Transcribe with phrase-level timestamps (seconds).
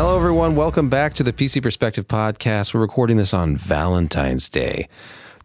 [0.00, 0.54] Hello, everyone.
[0.54, 2.72] Welcome back to the PC Perspective Podcast.
[2.72, 4.88] We're recording this on Valentine's Day,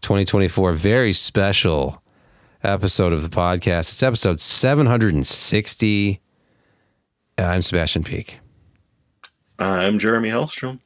[0.00, 0.74] 2024.
[0.74, 2.00] Very special
[2.62, 3.90] episode of the podcast.
[3.90, 6.20] It's episode 760.
[7.36, 8.38] Uh, I'm Sebastian Peak.
[9.58, 10.78] I'm Jeremy Hellstrom.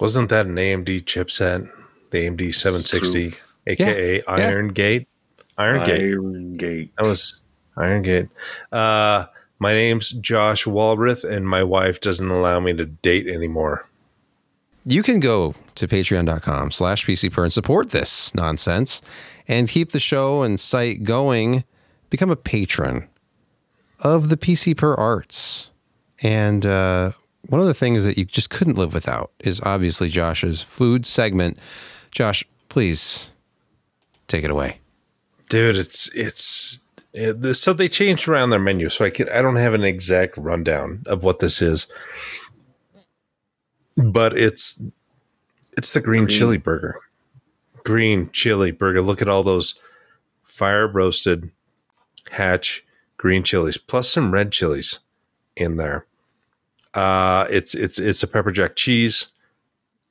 [0.00, 1.70] Wasn't that an AMD chipset?
[2.12, 4.22] The AMD 760, aka Yeah.
[4.26, 5.06] Iron Gate?
[5.58, 6.00] Iron Gate.
[6.00, 6.92] Iron Gate.
[6.96, 7.42] That was
[7.76, 8.30] Iron Gate.
[8.72, 9.26] Uh,
[9.58, 13.86] my name's Josh Walrath, and my wife doesn't allow me to date anymore.
[14.84, 19.02] You can go to patreon.com slash PCPer and support this nonsense
[19.48, 21.64] and keep the show and site going.
[22.08, 23.08] Become a patron
[24.00, 25.70] of the PC Per Arts.
[26.22, 27.12] And uh,
[27.48, 31.58] one of the things that you just couldn't live without is obviously Josh's food segment.
[32.12, 33.34] Josh, please
[34.28, 34.78] take it away.
[35.48, 36.85] Dude, it's it's
[37.52, 41.02] so they changed around their menu, so I can I don't have an exact rundown
[41.06, 41.86] of what this is,
[43.96, 44.82] but it's
[45.76, 46.38] it's the green, Green.
[46.38, 46.98] chili burger.
[47.84, 49.00] Green chili burger.
[49.00, 49.80] Look at all those
[50.44, 51.50] fire roasted
[52.30, 52.84] hatch
[53.16, 54.98] green chilies plus some red chilies
[55.56, 56.06] in there.
[56.94, 59.28] Uh, it's it's it's a pepper jack cheese.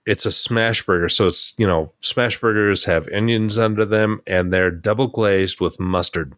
[0.06, 4.54] It's a smash burger, so it's you know smash burgers have onions under them and
[4.54, 6.34] they're double glazed with mustard.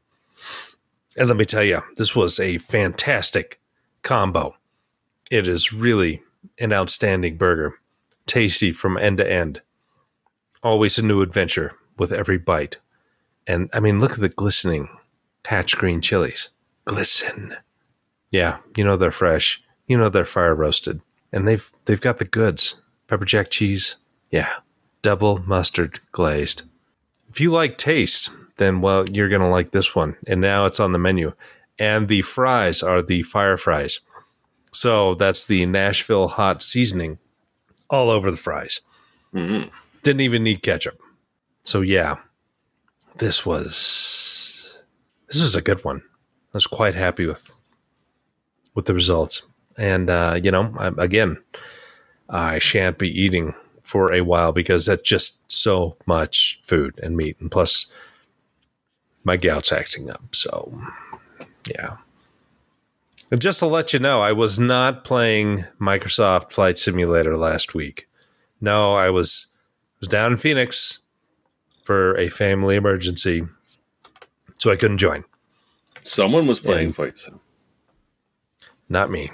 [1.17, 3.59] And let me tell you, this was a fantastic
[4.03, 4.55] combo.
[5.31, 6.21] It is really
[6.59, 7.75] an outstanding burger,
[8.25, 9.61] tasty from end to end.
[10.61, 12.77] Always a new adventure with every bite.
[13.47, 14.89] And I mean, look at the glistening
[15.45, 16.49] hatch green chilies.
[16.85, 17.55] Glisten.
[18.29, 19.63] Yeah, you know they're fresh.
[19.87, 21.01] You know they're fire roasted.
[21.31, 22.75] And they've they've got the goods.
[23.07, 23.95] Pepper jack cheese.
[24.29, 24.49] Yeah.
[25.01, 26.63] Double mustard glazed.
[27.29, 30.17] If you like taste, then well, you're gonna like this one.
[30.27, 31.33] And now it's on the menu.
[31.79, 33.99] And the fries are the fire fries.
[34.73, 37.19] So that's the Nashville hot seasoning
[37.89, 38.81] all over the fries.
[39.33, 39.69] Mhm.
[40.01, 40.99] Didn't even need ketchup.
[41.63, 42.17] So yeah,
[43.17, 44.77] this was
[45.27, 46.01] this was a good one.
[46.53, 47.55] I was quite happy with
[48.73, 49.41] with the results.
[49.77, 51.37] And uh, you know, I, again,
[52.29, 57.37] I shan't be eating for a while because that's just so much food and meat,
[57.39, 57.87] and plus
[59.27, 60.33] my gout's acting up.
[60.33, 60.73] So
[61.69, 61.97] yeah.
[63.29, 68.07] And just to let you know, I was not playing Microsoft Flight Simulator last week.
[68.61, 69.47] No, I was
[69.99, 70.99] was down in Phoenix
[71.83, 73.45] for a family emergency,
[74.57, 75.25] so I couldn't join.
[76.03, 76.93] Someone was playing Yeah.
[76.93, 77.41] Fight Sim.
[78.87, 79.29] Not me.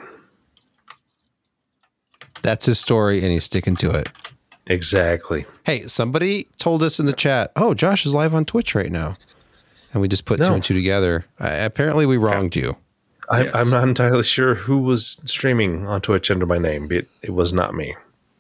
[2.41, 4.09] That's his story, and he's sticking to it.
[4.65, 5.45] Exactly.
[5.65, 9.17] Hey, somebody told us in the chat, oh, Josh is live on Twitch right now.
[9.93, 11.25] And we just put two and two together.
[11.39, 12.77] Uh, apparently, we wronged you.
[13.29, 13.55] I, Yes.
[13.55, 17.53] I'm not entirely sure who was streaming on Twitch under my name, but it was
[17.53, 17.95] not me.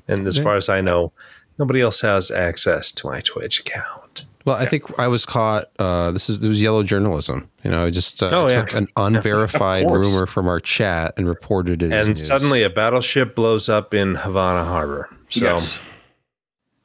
[0.07, 0.43] And as Okay.
[0.43, 1.13] far as I know,
[1.57, 4.25] nobody else has access to my Twitch account.
[4.45, 5.69] Well, I think I was caught.
[5.79, 7.49] Uh, this is it was yellow journalism.
[7.63, 8.65] You know, I just uh, Oh, yeah.
[8.65, 11.93] took an unverified rumor from our chat and reported it.
[11.93, 12.27] as And news.
[12.27, 15.09] suddenly a battleship blows up in Havana Harbor.
[15.29, 15.79] So yes.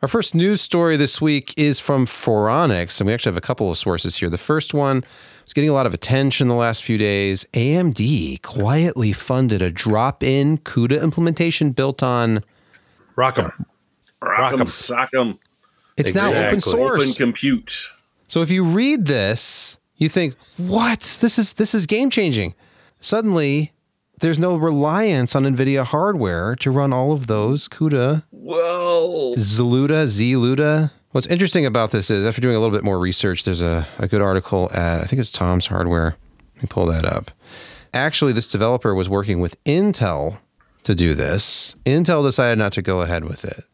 [0.00, 3.68] Our first news story this week is from Phoronix, and we actually have a couple
[3.68, 4.30] of sources here.
[4.30, 5.02] The first one
[5.44, 7.44] was getting a lot of attention the last few days.
[7.52, 12.44] AMD quietly funded a drop-in CUDA implementation built on.
[13.16, 13.52] ROCm.
[14.22, 14.68] Rock 'em, Rock'em.
[14.68, 15.38] sock 'em,
[15.96, 17.02] It's now open source.
[17.02, 17.88] open compute.
[18.28, 21.18] So if you read this, you think, "What?
[21.20, 22.54] This is this is game changing."
[23.00, 23.72] Suddenly,
[24.20, 30.90] there's no reliance on Nvidia hardware to run all of those CUDA, Well, Zluda, Zluda.
[31.12, 34.06] What's interesting about this is after doing a little bit more research, there's a, a
[34.06, 36.16] good article at I think it's Tom's Hardware.
[36.56, 37.30] Let me pull that up.
[37.94, 40.38] Actually, this developer was working with Intel
[40.82, 41.76] to do this.
[41.86, 43.64] Intel decided not to go ahead with it.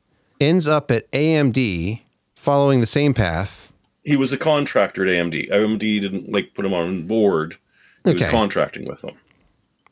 [0.41, 2.01] Ends up at AMD
[2.37, 3.73] following the same path
[4.05, 5.51] he was a contractor at AMD.
[5.51, 7.57] AMD didn't like put him on board.
[8.05, 9.17] He was contracting with them.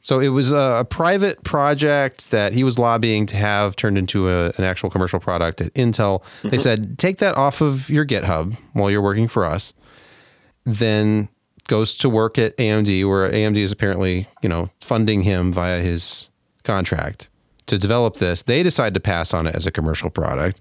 [0.04, 4.28] So it was a, a private project that he was lobbying to have turned into
[4.28, 6.22] a, an actual commercial product at Intel.
[6.42, 9.72] They said, take that off of your GitHub while you're working for us.
[10.64, 11.28] Then
[11.68, 16.28] goes to work at AMD, where AMD is apparently, you know, funding him via his
[16.64, 17.28] contract
[17.66, 18.42] to develop this.
[18.42, 20.60] They decide to pass on it as a commercial product.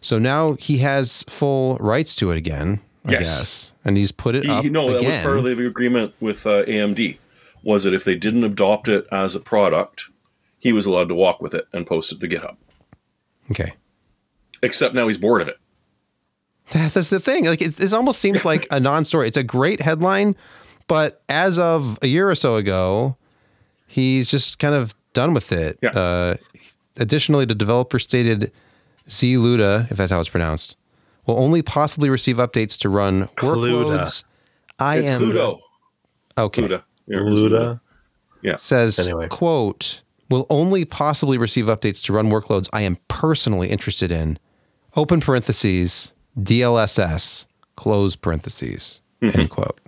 [0.00, 3.20] So now he has full rights to it again, I Yes.
[3.20, 3.72] guess.
[3.84, 6.64] And he's put it He, up no, that was part of the agreement with uh,
[6.64, 7.18] AMD.
[7.66, 10.04] Was that if they didn't adopt it as a product,
[10.58, 12.56] he was allowed to walk with it and post it to GitHub.
[13.50, 13.72] okay.
[14.62, 15.58] Except now he's bored of it.
[16.70, 17.44] That's the thing.
[17.44, 19.28] Like it, this almost seems like a non-story.
[19.28, 20.34] It's a great headline,
[20.88, 23.16] but as of a year or so ago,
[23.86, 25.78] he's just kind of done with it.
[25.82, 25.90] Yeah.
[25.90, 26.36] Uh,
[26.96, 28.50] additionally, the developer stated
[29.08, 30.76] ZLuda, if that's how it's pronounced,
[31.26, 33.84] will only possibly receive updates to run Cluda.
[33.84, 34.24] workloads.
[34.78, 35.60] I It's am Cluedo.
[36.38, 36.62] okay.
[36.62, 36.82] Cluda.
[37.06, 37.80] Yeah, Luda.
[38.58, 39.28] Says Anyway.
[39.28, 44.38] quote will only possibly receive updates to run workloads I am personally interested in.
[44.96, 49.78] Open parentheses DLSS close parentheses end quote.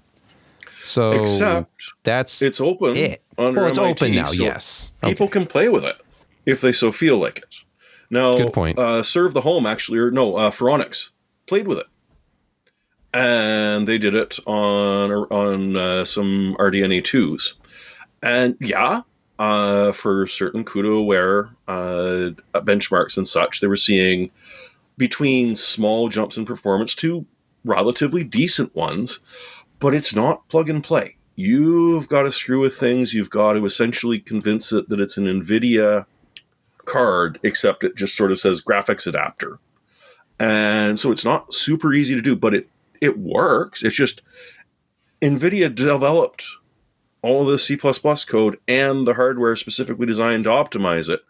[0.84, 1.70] So Except
[2.02, 2.96] that's It's open.
[2.96, 3.22] it.
[3.36, 4.26] Under well, it's MIT, open now.
[4.26, 4.92] so yes.
[5.04, 5.32] People Okay.
[5.40, 5.96] can play with it
[6.46, 7.56] if they so feel like it.
[8.10, 8.78] Now, Good point.
[8.78, 11.10] Uh, Serve the Home actually, or no, uh, Phoronix
[11.46, 11.86] played with it,
[13.12, 17.54] and they did it on on uh, some RDNA twos,
[18.22, 19.02] and yeah,
[19.38, 24.30] uh, for certain CUDA aware uh, benchmarks and such, they were seeing
[24.96, 27.24] between small jumps in performance to
[27.64, 29.20] relatively decent ones,
[29.78, 31.14] but it's not plug and play.
[31.36, 33.14] You've got to screw with things.
[33.14, 36.04] You've got to essentially convince it that it's an NVIDIA
[36.84, 39.60] card, except it just sort of says graphics adapter.
[40.40, 42.68] And so it's not super easy to do, but it,
[43.00, 43.82] it works.
[43.82, 44.22] It's just
[45.20, 46.46] NVIDIA developed
[47.22, 51.20] all the C code and the hardware specifically designed to optimize it.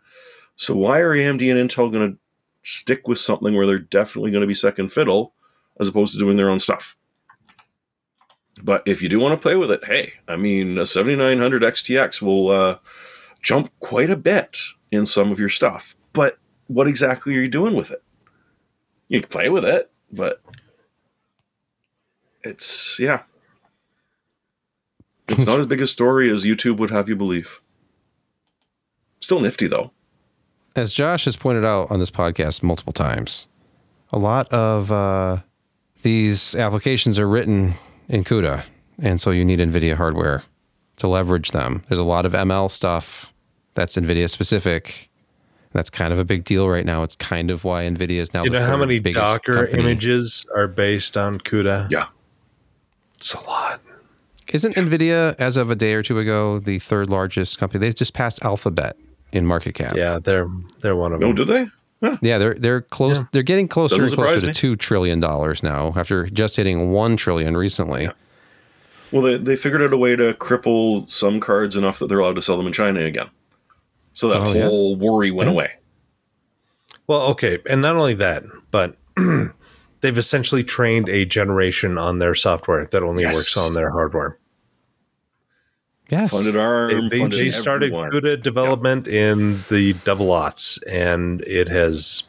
[0.57, 2.19] So why are AMD and Intel going to
[2.63, 5.33] stick with something where they're definitely going to be second fiddle
[5.81, 6.97] as opposed to doing their own stuff?
[8.63, 12.21] But if you do want to play with it, hey, I mean, a 7900 XTX
[12.21, 12.79] will uh,
[13.41, 14.59] jump quite a bit
[14.91, 15.97] in some of your stuff.
[16.13, 18.03] But what exactly are you doing with it?
[19.09, 20.43] You can play with it, but
[22.43, 23.23] it's, yeah.
[25.29, 27.61] It's not as big a story as YouTube would have you believe.
[29.21, 29.91] Still nifty, though.
[30.75, 33.49] As Josh has pointed out on this podcast multiple times,
[34.13, 35.39] a lot of uh,
[36.03, 37.75] these applications are written
[38.09, 38.65] in CUDA,
[39.03, 40.45] and so you need NVIDIA hardware
[40.97, 41.85] to leverage them.
[41.89, 43.33] There's a lot of ML stuff
[43.75, 45.11] that's NVIDIA specific.
[45.73, 47.03] That's kind of a big deal right now.
[47.03, 48.43] It's kind of why NVIDIA is now.
[48.43, 49.83] Do you the know how many Docker company.
[49.83, 51.91] images are based on CUDA?
[51.91, 52.07] Yeah.
[53.19, 53.81] It's a lot.
[54.53, 57.81] Isn't NVIDIA, as of a day or two ago, the third largest company?
[57.81, 58.97] They just passed Alphabet
[59.33, 59.95] in market cap.
[59.95, 60.49] Yeah, they're
[60.81, 61.37] they're one of No, them.
[61.37, 61.67] do they?
[62.23, 63.25] Yeah, they're they're close.
[63.33, 64.53] They're getting closer Doesn't and closer to me.
[64.55, 68.09] two trillion dollars now, after just hitting one trillion recently.
[69.11, 72.37] Well, they, they figured out a way to cripple some cards enough that they're allowed
[72.37, 73.29] to sell them in China again.
[74.13, 74.67] So that Oh, yeah?
[74.67, 75.73] whole worry went away.
[77.07, 78.97] Well, okay, and not only that, but
[80.01, 83.35] they've essentially trained a generation on their software that only Yes.
[83.35, 84.39] works on their hardware.
[86.11, 88.11] Yes, Funded ARM, They, they, funded started everyone.
[88.11, 92.25] CUDA development in the double aughts, and it has,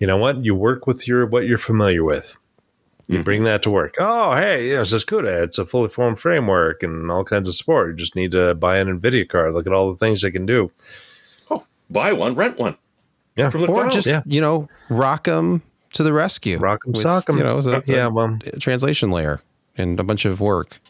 [0.00, 0.44] you know what?
[0.44, 2.36] You work with your what you're familiar with.
[3.06, 3.24] You Mhm.
[3.24, 3.94] bring that to work.
[4.00, 5.44] Oh, hey, you know, it's just CUDA.
[5.44, 7.90] It's a fully formed framework and all kinds of support.
[7.90, 9.52] You just need to buy an NVIDIA card.
[9.54, 10.72] Look at all the things they can do.
[11.52, 12.76] Oh, buy one, rent one.
[13.36, 13.50] Yeah.
[13.50, 14.22] From the or just Yeah.
[14.26, 16.58] you know rock them to the rescue.
[16.58, 17.38] Rock 'em, with, sock 'em.
[17.38, 19.40] You know, as a, Yeah, well- a translation layer
[19.76, 20.80] and a bunch of work.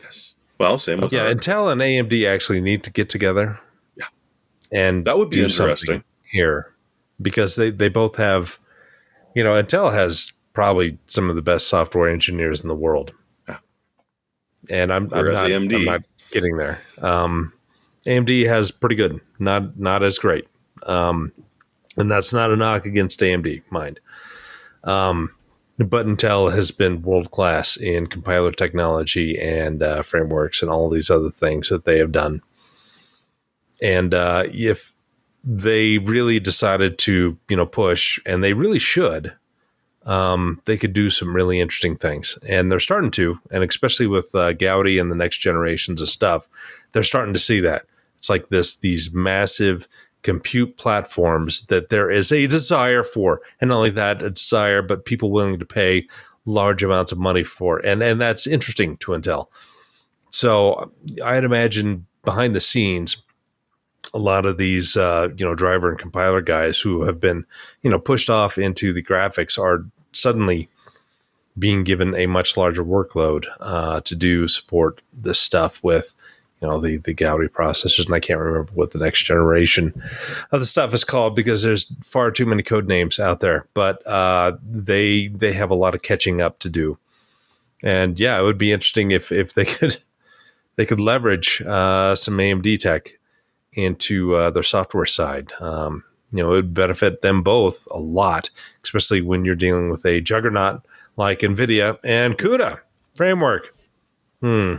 [0.00, 0.34] yes.
[0.58, 1.38] Well, same with Yeah, ARM.
[1.38, 3.58] Intel and AMD actually need to get together.
[3.96, 4.06] Yeah.
[4.72, 6.04] And That would be interesting.
[6.24, 6.72] here
[7.20, 8.58] because they, they both have,
[9.34, 13.12] you know, Intel has probably some of the best software engineers in the world.
[13.48, 13.58] Yeah.
[14.70, 16.80] And I'm, I'm, not, AMD I'm not getting there.
[17.02, 17.52] Um,
[18.06, 20.46] AMD has pretty good, not not as great.
[20.84, 21.32] Um,
[21.96, 24.00] and that's not a knock against AMD, mind.
[24.82, 25.34] Um,
[25.78, 31.10] but Intel has been world class in compiler technology and uh, frameworks and all these
[31.10, 32.42] other things that they have done.
[33.82, 34.92] And uh, if
[35.42, 39.34] they really decided to, you know, push, and they really should,
[40.06, 42.38] um, they could do some really interesting things.
[42.46, 46.48] And they're starting to, and especially with uh, Gaudi and the next generations of stuff,
[46.92, 47.84] they're starting to see that.
[48.16, 49.86] It's like this these massive
[50.24, 55.04] compute platforms that there is a desire for, and not only that, a desire, but
[55.04, 56.08] people willing to pay
[56.46, 59.46] large amounts of money for, and and that's interesting to Intel.
[60.30, 60.90] So
[61.24, 63.22] I'd imagine behind the scenes,
[64.12, 67.46] a lot of these uh, you know driver and compiler guys who have been
[67.82, 70.68] you know pushed off into the graphics are suddenly
[71.56, 76.14] being given a much larger workload uh, to do support this stuff with
[76.64, 79.92] you know the the Gaudi processors, and I can't remember what the next generation
[80.50, 83.66] of the stuff is called because there's far too many code names out there.
[83.74, 86.96] But uh, they they have a lot of catching up to do,
[87.82, 89.98] and yeah, it would be interesting if if they could
[90.76, 93.18] they could leverage uh, some AMD tech
[93.74, 95.52] into uh, their software side.
[95.60, 96.02] Um,
[96.32, 98.48] you know, it would benefit them both a lot,
[98.82, 100.80] especially when you're dealing with a juggernaut
[101.18, 102.80] like NVIDIA and CUDA
[103.14, 103.76] framework.
[104.40, 104.76] Hmm.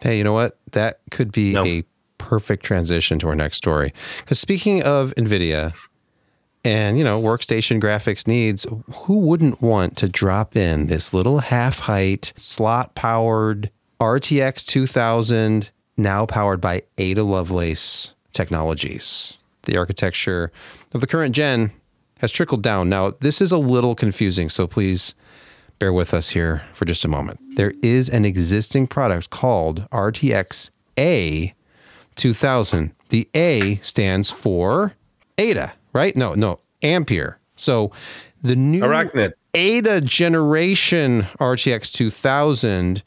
[0.00, 0.58] Hey, you know what?
[0.72, 1.64] That could be No.
[1.64, 1.84] a
[2.18, 3.92] perfect transition to our next story.
[4.20, 5.74] Because speaking of NVIDIA
[6.64, 11.80] and, you know, workstation graphics needs, who wouldn't want to drop in this little half
[11.80, 13.70] height, slot powered
[14.00, 19.38] RTX 2000, now powered by Ada Lovelace Technologies?
[19.64, 20.50] The architecture
[20.92, 21.72] of the current gen
[22.18, 22.88] has trickled down.
[22.88, 25.14] Now, this is a little confusing, so please
[25.78, 27.40] bear with us here for just a moment.
[27.56, 31.52] There is an existing product called RTX A
[32.16, 32.94] 2000.
[33.08, 34.94] The A stands for
[35.38, 36.16] Ada, right?
[36.16, 37.38] No, no, Ampere.
[37.56, 37.92] So
[38.42, 39.32] the new Arachnid.
[39.54, 43.02] Ada generation RTX 2000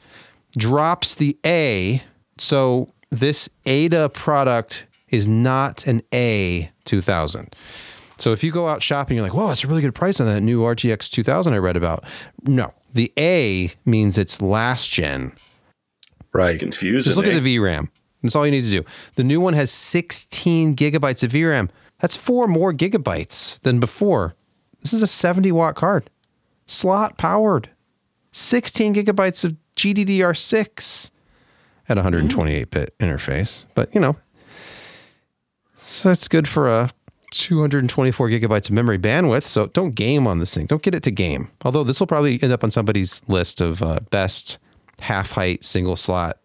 [0.58, 2.04] drops the A.
[2.38, 7.56] So this Ada product is not an A 2000.
[8.18, 10.28] So if you go out shopping, you're like, whoa, that's a really good price on
[10.28, 12.04] that new RTX 2000 I read about.
[12.44, 15.34] No, the A means it's last gen.
[16.34, 16.60] Right.
[16.60, 17.04] Confusing.
[17.04, 17.36] Just look eh?
[17.36, 17.90] at the VRAM.
[18.24, 18.84] That's all you need to do.
[19.16, 21.70] The new one has 16 gigabytes of VRAM.
[22.00, 24.36] That's four more gigabytes than before.
[24.82, 26.10] This is a 70 watt card,
[26.66, 27.70] slot powered,
[28.32, 31.12] 16 gigabytes of GDDR6
[31.90, 33.66] at 128 bit interface.
[33.74, 34.18] But you know,
[35.76, 36.92] so it's good for a
[37.32, 39.44] 224 gigabytes of memory bandwidth.
[39.44, 40.66] So don't game on this thing.
[40.66, 41.50] Don't get it to game.
[41.64, 44.58] Although this will probably end up on somebody's list of uh, best
[45.02, 46.38] half height single slot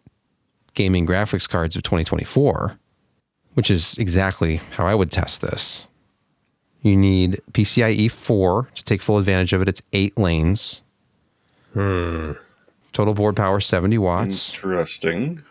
[0.74, 2.78] gaming graphics cards of 2024,
[3.54, 5.86] which is exactly how I would test this.
[6.80, 9.68] You need PCIe 4 to take full advantage of it.
[9.68, 10.82] It's eight lanes.
[11.74, 12.32] Hmm.
[12.92, 14.50] Total board power 70 watts.
[14.50, 15.42] Interesting.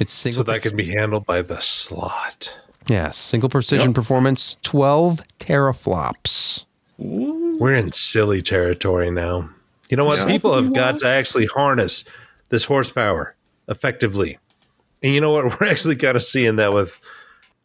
[0.00, 0.38] It's single.
[0.38, 2.58] So that can be handled by the slot.
[2.88, 3.94] Yes, single precision Yep.
[3.94, 6.64] performance, 12 teraflops.
[6.98, 9.50] We're in silly territory now.
[9.90, 10.18] You know what?
[10.18, 10.26] Yeah.
[10.26, 12.04] People have got to actually harness
[12.48, 13.34] this horsepower
[13.68, 14.38] effectively.
[15.02, 15.44] And you know what?
[15.60, 16.98] We're actually kind of seeing that with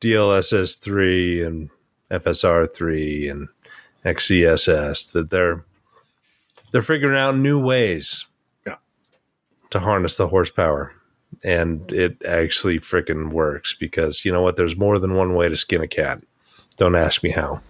[0.01, 1.69] DLSS 3 and
[2.11, 3.47] FSR 3 and
[4.05, 5.63] XeSS that they're
[6.71, 8.25] they're figuring out new ways
[8.67, 8.75] Yeah.
[9.69, 10.91] to harness the horsepower.
[11.43, 14.55] And it actually freaking works because you know what?
[14.57, 16.21] There's more than one way to skin a cat.
[16.77, 17.61] Don't ask me how.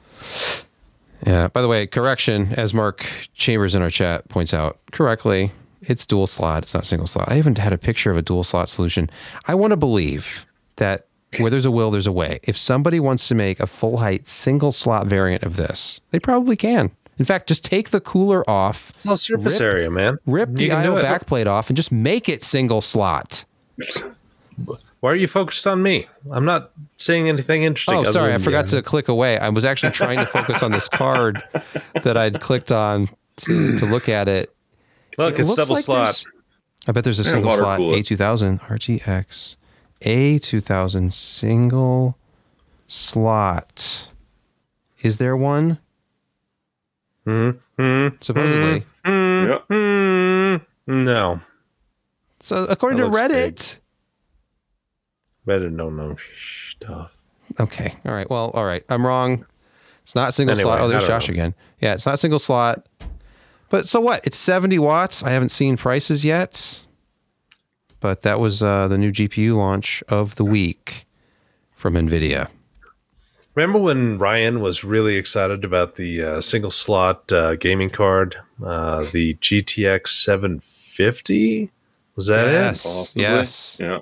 [1.26, 1.48] Yeah.
[1.48, 5.52] By the way, correction, as Mark Chambers in our chat points out correctly,
[5.82, 6.64] it's dual slot.
[6.64, 7.30] It's not single slot.
[7.32, 9.10] I even had a picture of a dual slot solution.
[9.46, 10.46] I want to believe
[10.78, 11.08] that
[11.40, 12.40] where there's a will, there's a way.
[12.44, 16.56] If somebody wants to make a full height single slot variant of this, they probably
[16.56, 16.92] can.
[17.20, 20.18] In fact, just take the cooler off, It's all surface Rip- area, man.
[20.26, 23.46] rip You the can do IO backplate off, and just make it single slot.
[25.00, 26.08] Why are you focused on me?
[26.32, 28.06] I'm not saying anything interesting.
[28.08, 28.78] Oh, sorry, I forgot you.
[28.78, 29.38] to click away.
[29.38, 31.44] I was actually trying to focus on this card
[32.04, 34.54] that I'd clicked on to, to look at it.
[35.18, 36.24] Look, It it's double like slot.
[36.88, 37.98] I bet there's a single water slot cooler.
[37.98, 39.58] A2000 RTX
[40.02, 42.18] A2000 single
[42.88, 44.10] slot.
[45.02, 45.80] Is there one?
[47.26, 48.16] Mm-hmm.
[48.22, 48.86] Supposedly.
[49.06, 49.60] Yeah.
[49.70, 51.42] mm, no,
[52.44, 53.80] So according That to Reddit.
[55.48, 56.18] Reddit don't know
[56.70, 57.12] stuff.
[57.58, 57.96] Okay.
[58.06, 58.30] All right.
[58.30, 58.84] Well, all right.
[58.90, 59.46] I'm wrong.
[60.02, 60.82] It's not single Anyway, slot.
[60.82, 61.34] Oh, there's Josh know.
[61.34, 61.56] again.
[61.80, 62.86] Yeah, it's not single slot.
[63.70, 64.28] But so what?
[64.28, 65.24] It's 70 watts.
[65.24, 66.86] I haven't seen prices yet.
[68.02, 71.06] But that was uh, the new GPU launch of the week
[71.72, 72.50] from NVIDIA.
[73.56, 79.06] Remember when Ryan was really excited about the uh, single slot uh, gaming card, uh,
[79.14, 81.72] the GTX 750?
[82.16, 82.86] Was that Yes.
[82.86, 82.90] it?
[82.90, 83.22] Possibly.
[83.24, 83.78] Yes.
[83.80, 84.00] Yeah.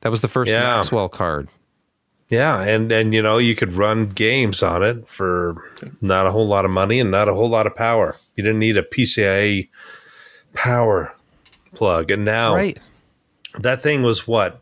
[0.00, 0.76] That was the first Yeah.
[0.76, 1.48] Maxwell card.
[2.30, 5.56] Yeah, and and you know you could run games on it for
[6.00, 8.16] not a whole lot of money and not a whole lot of power.
[8.34, 9.68] You didn't need a PCIe
[10.54, 11.14] power
[11.74, 12.78] plug, and now Right.
[13.60, 14.60] that thing was what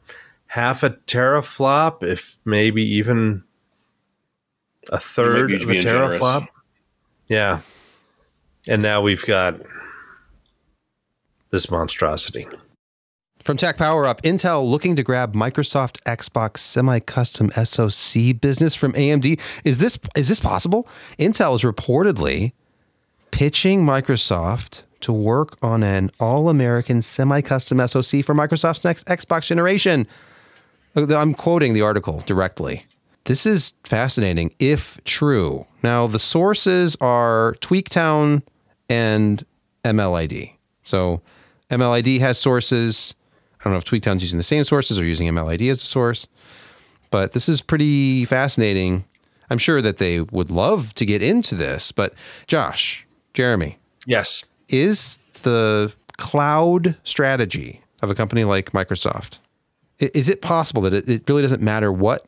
[0.48, 3.44] half a teraflop, if maybe even
[4.90, 6.18] a third of a being generous.
[6.20, 6.48] teraflop.
[7.28, 7.60] Yeah,
[8.66, 9.60] and now we've got
[11.50, 12.46] this monstrosity.
[13.42, 19.40] From TechPowerUp, Intel looking to grab Microsoft Xbox semi-custom SoC business from AMD.
[19.64, 20.86] Is this is this possible?
[21.18, 22.52] Intel is reportedly
[23.32, 30.06] pitching Microsoft to work on an all-American semi-custom SoC for Microsoft's next Xbox generation.
[30.94, 32.86] I'm quoting the article directly.
[33.24, 35.66] This is fascinating if true.
[35.82, 38.42] Now, the sources are Tweaktown
[38.88, 39.44] and
[39.84, 40.52] MLID.
[40.84, 41.22] So,
[41.72, 43.16] MLID has sources.
[43.62, 46.26] I don't know if Tweaktown's using the same sources or using MLID as a source,
[47.10, 49.04] but this is pretty fascinating.
[49.50, 52.12] I'm sure that they would love to get into this, but
[52.48, 59.38] Josh, Jeremy, Yes, is the cloud strategy of a company like Microsoft
[60.00, 62.26] Is it possible that it, it really doesn't matter what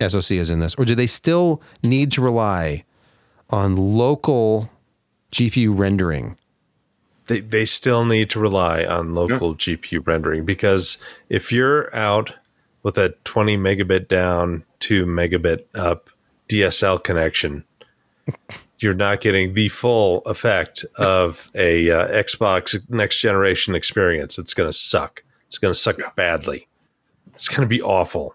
[0.00, 2.84] SoC is in this, or do they still need to rely
[3.50, 4.70] on local
[5.32, 6.36] GPU rendering?
[7.30, 12.34] They, they still need to rely on local GPU rendering because if you're out
[12.82, 16.10] with a 20 megabit down, 2 megabit up
[16.48, 17.64] DSL connection,
[18.80, 24.36] you're not getting the full effect of a uh, Xbox next generation experience.
[24.36, 25.22] It's going to suck.
[25.46, 26.66] It's going to suck badly.
[27.34, 28.34] It's going to be awful.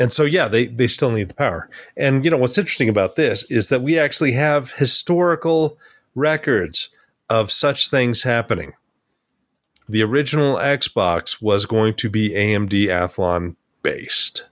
[0.00, 1.70] And so, yeah, they, they still need the power.
[1.96, 5.78] And, you know, what's interesting about this is that we actually have historical
[6.16, 6.88] records
[7.34, 8.74] of such things happening.
[9.88, 14.48] The original Xbox was going to be AMD Athlon based.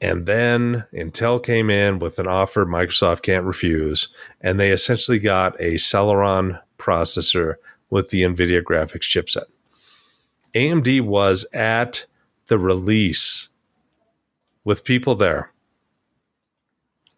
[0.00, 4.08] And then Intel came in with an offer Microsoft can't refuse,
[4.40, 7.56] and they essentially got a Celeron processor
[7.90, 9.44] with the NVIDIA graphics chipset.
[10.54, 12.06] AMD was at
[12.46, 13.48] the release
[14.64, 15.52] with people there.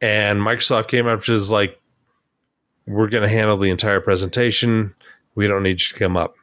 [0.01, 1.79] And Microsoft came up to is like,
[2.87, 4.95] we're going to handle the entire presentation.
[5.35, 6.35] We don't need you to come up.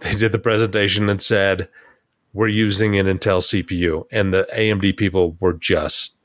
[0.00, 1.68] They did the presentation and said,
[2.32, 4.06] we're using an Intel CPU.
[4.12, 6.18] And the AMD people were just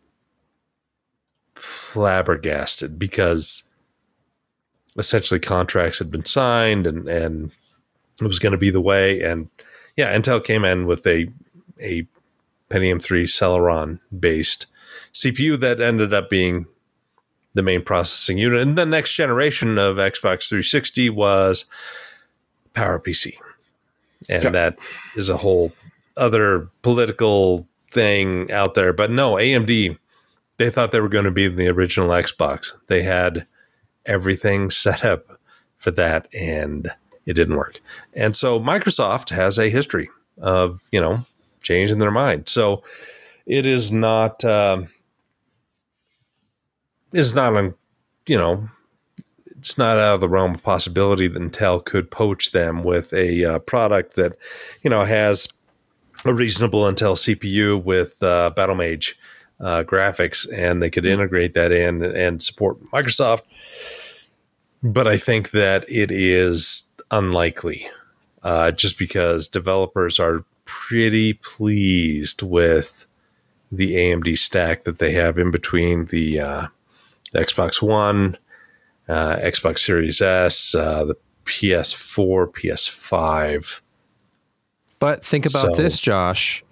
[1.55, 3.69] flabbergasted because
[4.97, 7.51] essentially contracts had been signed and, and
[8.19, 9.21] it was going to be the way.
[9.21, 9.49] And
[9.95, 11.27] yeah, Intel came in with a,
[11.79, 12.07] a
[12.69, 14.65] Pentium 3 Celeron based
[15.13, 16.65] CPU that ended up being
[17.53, 18.61] the main processing unit.
[18.61, 21.65] And the next generation of Xbox 360 was
[22.73, 23.33] PowerPC.
[24.29, 24.53] And Yep.
[24.53, 24.77] that
[25.15, 25.73] is a whole
[26.15, 28.93] other political thing out there.
[28.93, 29.97] But no, AMD,
[30.57, 32.71] they thought they were going to be the original Xbox.
[32.87, 33.47] They had
[34.05, 35.25] everything set up
[35.77, 36.91] for that and
[37.25, 37.79] it didn't work.
[38.13, 41.19] And so Microsoft has a history of, you know,
[41.63, 42.47] changing their mind.
[42.49, 42.83] So
[43.45, 44.87] it is not um
[47.13, 47.73] it's not on
[48.27, 48.69] you know
[49.57, 53.45] it's not out of the realm of possibility that Intel could poach them with a
[53.45, 54.35] uh, product that
[54.81, 55.47] you know has
[56.25, 59.13] a reasonable Intel CPU with uh, BattleMage
[59.59, 63.41] uh, graphics, and they could integrate that in and support Microsoft.
[64.83, 67.87] But I think that it is unlikely,
[68.41, 73.05] uh, just because developers are pretty pleased with
[73.71, 76.67] the AMD stack that they have in between the uh,
[77.33, 78.37] Xbox One,
[79.07, 81.15] uh, Xbox Series S, uh, the
[81.45, 83.81] PS4, PS5.
[84.99, 86.63] But think about So- this, Josh.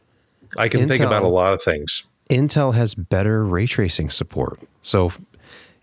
[0.57, 2.03] I can think about a lot of things.
[2.29, 4.59] Intel has better ray tracing support.
[4.81, 5.11] So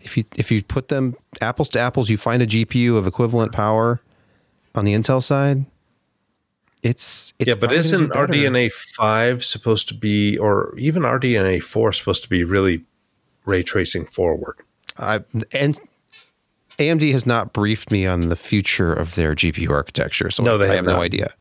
[0.01, 3.51] if you if you put them apples to apples, you find a GPU of equivalent
[3.53, 4.01] power
[4.75, 5.65] on the Intel side.
[6.83, 8.11] It's, it's yeah, but isn't.
[8.11, 12.83] RDNA 5 supposed to be, or even RDNA 4 supposed to be really
[13.47, 14.57] ray tracing forward?
[14.99, 15.79] I, and
[16.77, 20.65] AMD has not briefed me on the future of their GPU architecture, so No, they
[20.65, 21.33] I have have no idea.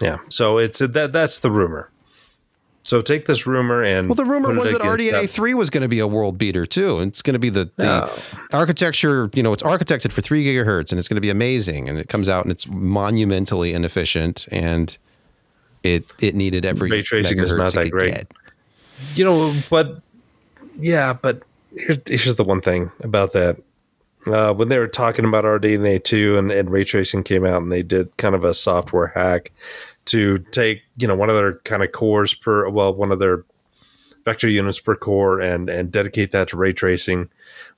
[0.00, 0.18] Yeah.
[0.28, 1.90] So it's that that's the rumor.
[2.84, 5.88] So take this rumor and Well, the rumor was that RDNA three was going to
[5.88, 6.98] be a world beater too.
[6.98, 8.10] and It's going to be the, the
[8.52, 9.30] architecture.
[9.34, 11.88] You know, it's architected for three gigahertz, and it's going to be amazing.
[11.88, 14.98] And it comes out and it's monumentally inefficient, and
[15.84, 18.14] it it needed every Ray tracing is not that great.
[18.14, 18.32] get.
[19.14, 20.01] you know, but
[20.82, 21.42] yeah, but
[21.76, 23.58] here, here's the one thing about that.
[24.26, 27.72] Uh, when they were talking about RDNA 2 and, and ray tracing came out and
[27.72, 29.50] they did kind of a software hack
[30.04, 33.44] to take, you know, one of their kind of cores per, well, one of their
[34.24, 37.28] vector units per core and, and dedicate that to ray tracing.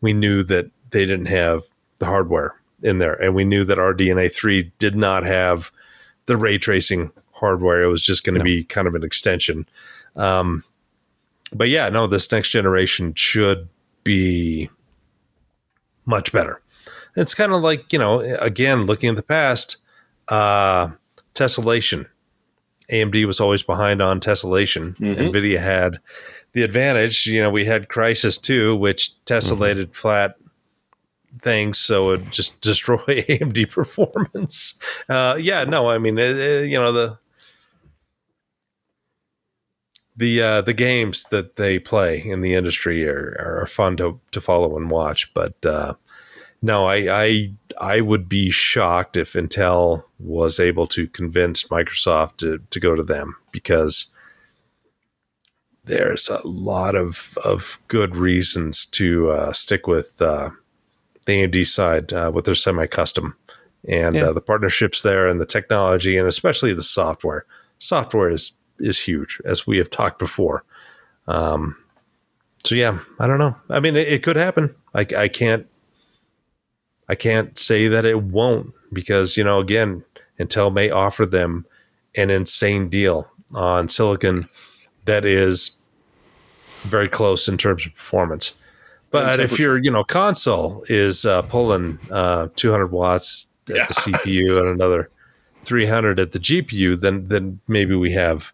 [0.03, 1.63] We knew that they didn't have
[1.99, 3.15] the hardware in there.
[3.15, 5.73] And we knew that RDNA 3 did not have
[6.27, 7.83] the ray tracing hardware.
[7.83, 8.45] It was just going to No.
[8.45, 9.67] be kind of an extension.
[10.17, 10.63] Um,
[11.55, 13.69] but yeah, no, this next generation should
[14.03, 14.69] be
[16.05, 16.61] much better.
[17.17, 19.77] It's kind of like, you know, again, looking at the past,
[20.29, 20.91] uh,
[21.35, 22.07] tessellation.
[22.91, 24.95] AMD was always behind on tessellation.
[24.97, 25.33] Mhm.
[25.33, 26.01] NVIDIA had
[26.53, 27.27] the advantage.
[27.27, 30.37] You know, we had Crysis 2, which tessellated flat
[31.41, 34.79] things, so it just destroy AMD performance.
[35.09, 37.19] Uh, yeah, no, I mean, it, it- you know, the
[40.17, 44.41] the uh, the games that they play in the industry are, are fun to, to
[44.41, 45.33] follow and watch.
[45.35, 45.95] But uh,
[46.63, 52.61] no, I, I I would be shocked if Intel was able to convince Microsoft to,
[52.71, 54.07] to go to them because
[55.85, 60.51] there's a lot of of good reasons to uh, stick with uh,
[61.27, 63.37] the AMD side uh, with their semi custom
[63.87, 64.27] and Yeah.
[64.27, 67.45] uh, the partnerships there and the technology and especially the software.
[67.79, 70.65] software is is huge, as we have talked before.
[71.27, 71.77] Um,
[72.65, 73.57] so yeah, I don't know.
[73.69, 74.75] I mean, it, it could happen.
[74.95, 75.67] I, I can't
[77.09, 80.05] I can't say that it won't because you know again,
[80.41, 81.67] Intel may offer them
[82.17, 84.49] an insane deal on silicon
[85.05, 85.77] that is
[86.83, 88.55] very close in terms of performance.
[89.11, 93.87] But if your you know console is uh, pulling uh, 200 watts at Yeah.
[93.89, 95.11] the CPU and another
[95.65, 98.53] 300 at the GPU, then then maybe we have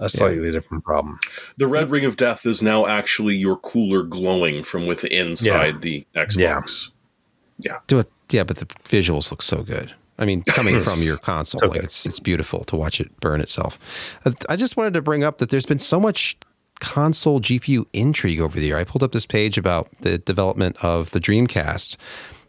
[0.00, 1.18] a slightly different problem.
[1.58, 5.78] The red ring of death is now actually your cooler glowing from within inside Yeah.
[5.80, 6.90] the Xbox.
[7.86, 8.10] Do it.
[8.30, 9.92] Yeah, but the visuals look so good.
[10.18, 13.78] I mean, coming from your console, like it's it's beautiful to watch it burn itself.
[14.24, 16.36] Uh, I just wanted to bring up that there's been so much
[16.78, 18.78] console GPU intrigue over the year.
[18.78, 21.96] I pulled up this page about the development of the Dreamcast,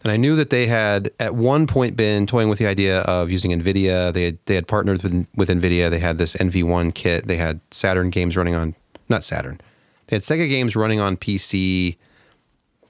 [0.04, 3.30] and I knew that they had at one point been toying with the idea of
[3.30, 4.12] using NVIDIA.
[4.12, 5.90] They had, they had partnered with with NVIDIA.
[5.90, 7.28] They had this NV1 kit.
[7.28, 8.76] They had Saturn games running on
[9.10, 9.60] not Saturn.
[10.08, 11.98] They had Sega games running on PC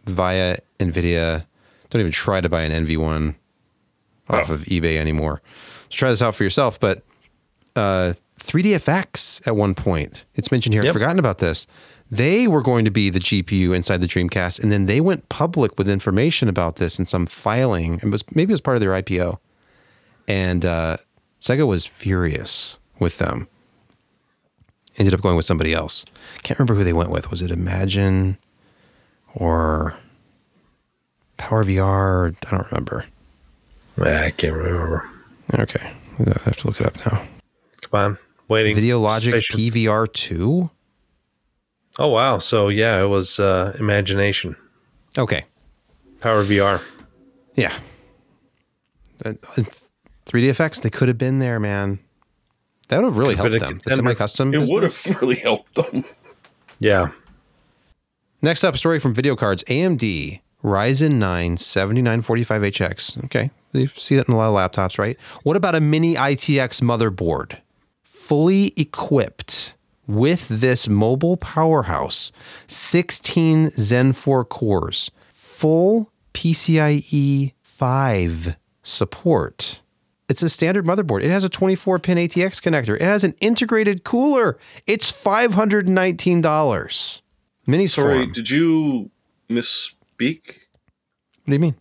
[0.05, 1.45] via NVIDIA.
[1.89, 3.35] Don't even try to buy an NV1
[4.29, 5.41] off of eBay anymore.
[5.89, 6.79] So try this out for yourself.
[6.79, 7.03] But
[7.75, 11.67] uh, 3DFX at one point, it's mentioned here, I've forgotten about this.
[12.11, 15.77] They were going to be the GPU inside the Dreamcast, and then they went public
[15.77, 17.95] with information about this in some filing.
[18.03, 19.37] It was maybe it was part of their IPO,
[20.27, 20.97] and uh,
[21.39, 23.47] Sega was furious with them.
[24.97, 26.03] Ended up going with somebody else.
[26.43, 27.31] Can't remember who they went with.
[27.31, 28.37] Was it Imagine
[29.33, 29.95] or
[31.37, 32.35] Power VR?
[32.45, 33.05] I don't remember.
[33.97, 35.09] I can't remember.
[35.57, 37.21] Okay, I have to look it up now.
[37.81, 38.17] Come on,
[38.49, 38.75] waiting.
[38.75, 40.69] Video Logic Spatial- PVR two.
[42.01, 42.39] Oh wow!
[42.39, 44.55] So yeah, it was uh, imagination,
[45.17, 45.45] Okay,
[46.19, 46.81] Power VR.
[47.55, 47.73] yeah.
[49.23, 49.33] Uh,
[50.25, 51.99] 3dfx, they could have been there, man.
[52.87, 53.59] That would have really helped them.
[53.59, 53.95] The contender.
[53.95, 54.53] semi-custom.
[54.55, 56.03] It would have really helped them.
[56.79, 57.11] Yeah,
[58.41, 59.63] Next up, story from VideoCardz.
[59.65, 63.25] AMD Ryzen 9 7945HX.
[63.25, 65.17] Okay, you see that in a lot of laptops, right?
[65.43, 67.59] What about a mini ITX motherboard?
[68.03, 69.75] Fully equipped
[70.11, 72.31] with this mobile powerhouse,
[72.67, 79.81] 16 Zen 4 cores, full PCIe 5 support.
[80.29, 81.23] It's a standard motherboard.
[81.23, 82.95] It has a 24 pin ATX connector.
[82.95, 84.57] It has an integrated cooler.
[84.87, 87.21] It's $519.
[87.67, 88.31] Mini Sorry, form.
[88.31, 89.11] did you
[89.49, 90.59] misspeak?
[91.43, 91.75] What do you mean?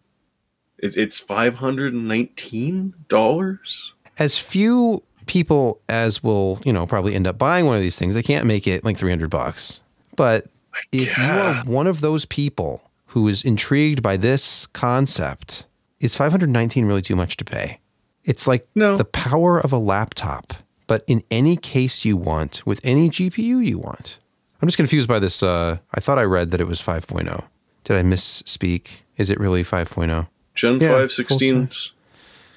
[0.78, 3.94] It, it's five hundred and nineteen dollars.
[4.18, 8.14] As few people as will, you know, probably end up buying one of these things,
[8.14, 9.82] they can't make it like 300 bucks.
[10.16, 10.46] But
[10.92, 15.66] if you are one of those people who is intrigued by this concept,
[16.00, 17.78] is 519 really too much to pay?
[18.24, 18.96] It's like No.
[18.96, 20.52] the power of a laptop,
[20.86, 24.18] but in any case you want, with any GPU you want.
[24.60, 25.42] I'm just confused by this.
[25.42, 27.44] Uh, I thought I read that it was 5.0.
[27.84, 29.00] Did I misspeak?
[29.16, 30.28] Is it really 5.0?
[30.54, 31.92] Gen Yeah, five full sixteens.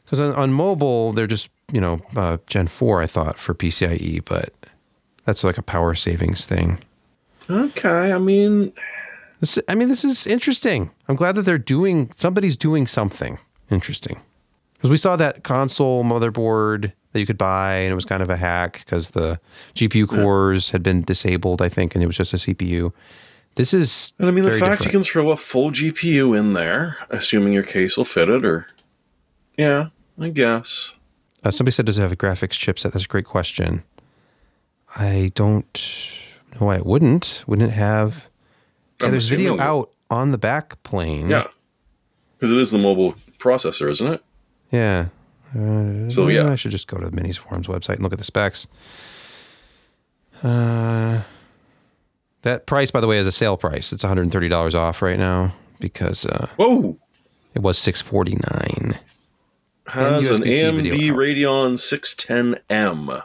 [0.03, 4.23] Because on, on mobile, they're just, you know, uh, Gen 4, I thought, for PCIe,
[4.23, 4.53] but
[5.25, 6.77] that's like a power savings thing.
[7.49, 8.71] Okay, I mean,
[9.39, 10.91] This, I mean, this is interesting.
[11.09, 13.39] I'm glad that they're doing, somebody's doing something
[13.71, 14.21] interesting.
[14.75, 18.29] Because we saw that console motherboard that you could buy, and it was kind of
[18.29, 19.39] a hack because the
[19.75, 22.93] GPU cores had been disabled, I think, and it was just a CPU.
[23.55, 24.13] This is.
[24.19, 24.85] and I mean the fact different.
[24.85, 28.67] you can throw a full GPU in there, assuming your case will fit it, or
[29.57, 29.87] yeah,
[30.19, 30.93] I guess.
[31.43, 32.91] Uh, somebody said, does it have a graphics chipset?
[32.91, 33.83] That's a great question.
[34.95, 35.87] I don't
[36.59, 37.43] know why it wouldn't.
[37.47, 38.27] Wouldn't it have?
[39.01, 41.27] Yeah, there's video out on the back plane.
[41.29, 41.47] Yeah,
[42.37, 44.23] because it is the mobile processor, isn't it?
[44.71, 45.07] Yeah.
[45.55, 46.51] Uh, So, yeah.
[46.51, 48.67] I should just go to the Minis Forums website and look at the specs.
[50.41, 51.21] Uh,
[52.43, 53.91] that price, by the way, is a sale price.
[53.93, 56.97] It's $130 off right now because uh, Whoa,
[57.53, 58.99] it was 649
[59.87, 61.13] has an AMD video.
[61.15, 63.23] Radeon 610M.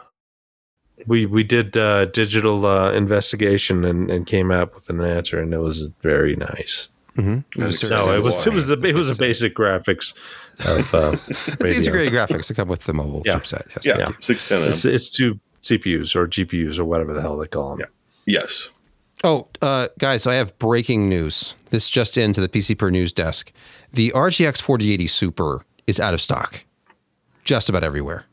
[1.07, 5.53] we we did uh, digital uh, investigation and, and came up with an answer, and
[5.53, 6.89] it was very nice.
[7.15, 7.61] Mm-hmm.
[7.61, 10.13] It was That's No, it was it was the it was a basic graphics
[10.65, 13.39] of uh, It's integrated graphics that come with the mobile Yeah.
[13.39, 13.67] chipset.
[13.75, 14.35] Yes, Yeah, thank you.
[14.35, 14.69] 610M.
[14.69, 17.79] It's, it's two CPUs or GPUs or whatever the hell they call them.
[18.25, 18.39] Yeah.
[18.41, 18.69] yes.
[19.21, 21.57] Oh, uh, guys, I have breaking news.
[21.71, 23.51] This just into the PC Per News desk.
[23.91, 26.63] The RTX 4080 Super is out of stock,
[27.43, 28.25] just about everywhere.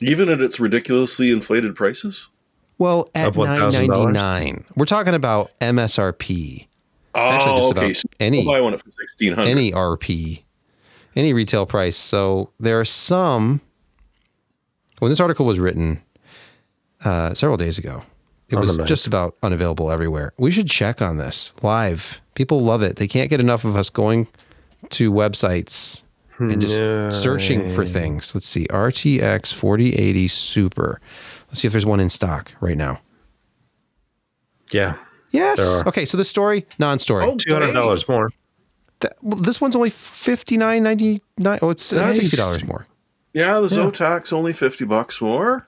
[0.00, 2.28] Even at its ridiculously inflated prices.
[2.78, 6.66] Well, at nine ninety nine, we're talking about MSRP,
[7.14, 7.84] Oh, Actually, just okay.
[7.86, 9.50] about So any- I'll buy one for sixteen hundred.
[9.50, 10.44] any RP,
[11.16, 11.96] any retail price.
[11.96, 13.60] So there are some.
[15.00, 16.02] When this article was written,
[17.04, 18.04] uh, several days ago.
[18.48, 20.32] It was just about unavailable everywhere.
[20.36, 22.20] We should check on this live.
[22.34, 22.96] People love it.
[22.96, 24.26] They can't get enough of us going
[24.90, 26.02] to websites
[26.40, 27.10] and just Yeah.
[27.10, 28.34] searching for things.
[28.34, 28.66] Let's see.
[28.70, 31.00] RTX 4080 Super.
[31.48, 33.00] Let's see if there's one in stock right now.
[34.70, 34.94] Yeah.
[35.30, 35.58] Yes.
[35.86, 36.04] Okay.
[36.04, 37.24] So the story, non-story.
[37.24, 38.30] Oh, Two hundred dollars more.
[39.00, 41.58] That- well, this one's only fifty nine ninety nine.
[41.62, 42.16] Oh, it's uh, Nice.
[42.16, 42.86] sixty dollars more.
[43.32, 45.66] Yeah, the Zotac only fifty bucks more.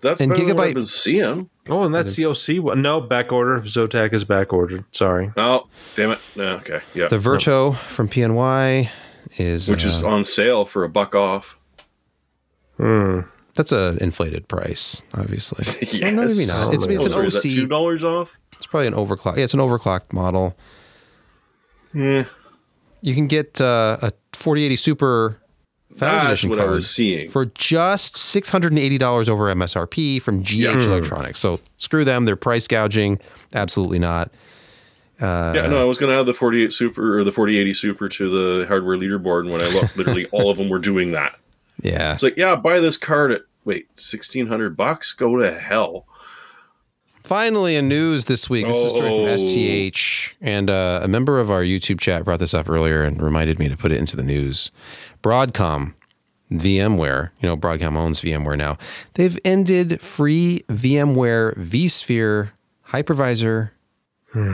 [0.00, 1.50] That's And better than what Gigabyte- I've been seeing.
[1.68, 2.82] Oh, and that's the OC one.
[2.82, 3.60] No, back order.
[3.62, 4.84] Zotac is back ordered.
[4.92, 5.32] Sorry.
[5.36, 6.18] Oh, damn it.
[6.36, 7.06] Yeah, okay, yeah.
[7.08, 8.90] The Verto from PNY
[9.38, 11.58] is Which is uh, on sale for a buck off.
[12.78, 15.64] that's a inflated price, obviously.
[15.98, 16.12] yes.
[16.12, 16.74] No, maybe not.
[16.74, 18.38] It's, it's Oh, an is that two dollars off?
[18.56, 19.36] It's probably an overclock.
[19.36, 20.56] Yeah, it's an overclocked model.
[21.92, 22.24] Yeah,
[23.02, 25.38] You can get uh, a 4080 Super
[25.96, 27.30] Founders that's what I was seeing.
[27.30, 31.38] for just six hundred and eighty dollars over MSRP from GH Electronics.
[31.38, 33.20] So screw them; they're price gouging.
[33.52, 34.32] Absolutely not.
[35.20, 38.28] Yeah, no, I was going to add the 48 Super or the 4080 Super to
[38.60, 41.38] the hardware leaderboard, and when I looked, literally all of them were doing that.
[41.82, 45.12] Yeah, It's like, yeah, buy this card at wait, sixteen hundred bucks.
[45.12, 46.06] Go to hell.
[47.24, 48.66] Finally, in news this week.
[48.66, 49.36] This is a story from Oh.
[49.36, 53.58] STH, and uh, a member of our YouTube chat brought this up earlier and reminded
[53.58, 54.70] me to put it into the news.
[55.22, 55.94] Broadcom,
[56.52, 58.76] VMware, you know, Broadcom owns VMware now.
[59.14, 62.50] They've ended free VMware vSphere
[62.90, 63.70] hypervisor.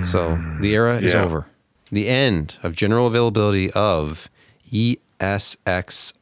[0.04, 1.24] So the era is Yeah.
[1.24, 1.46] over.
[1.90, 4.28] The end of general availability of
[4.72, 6.14] ESXi.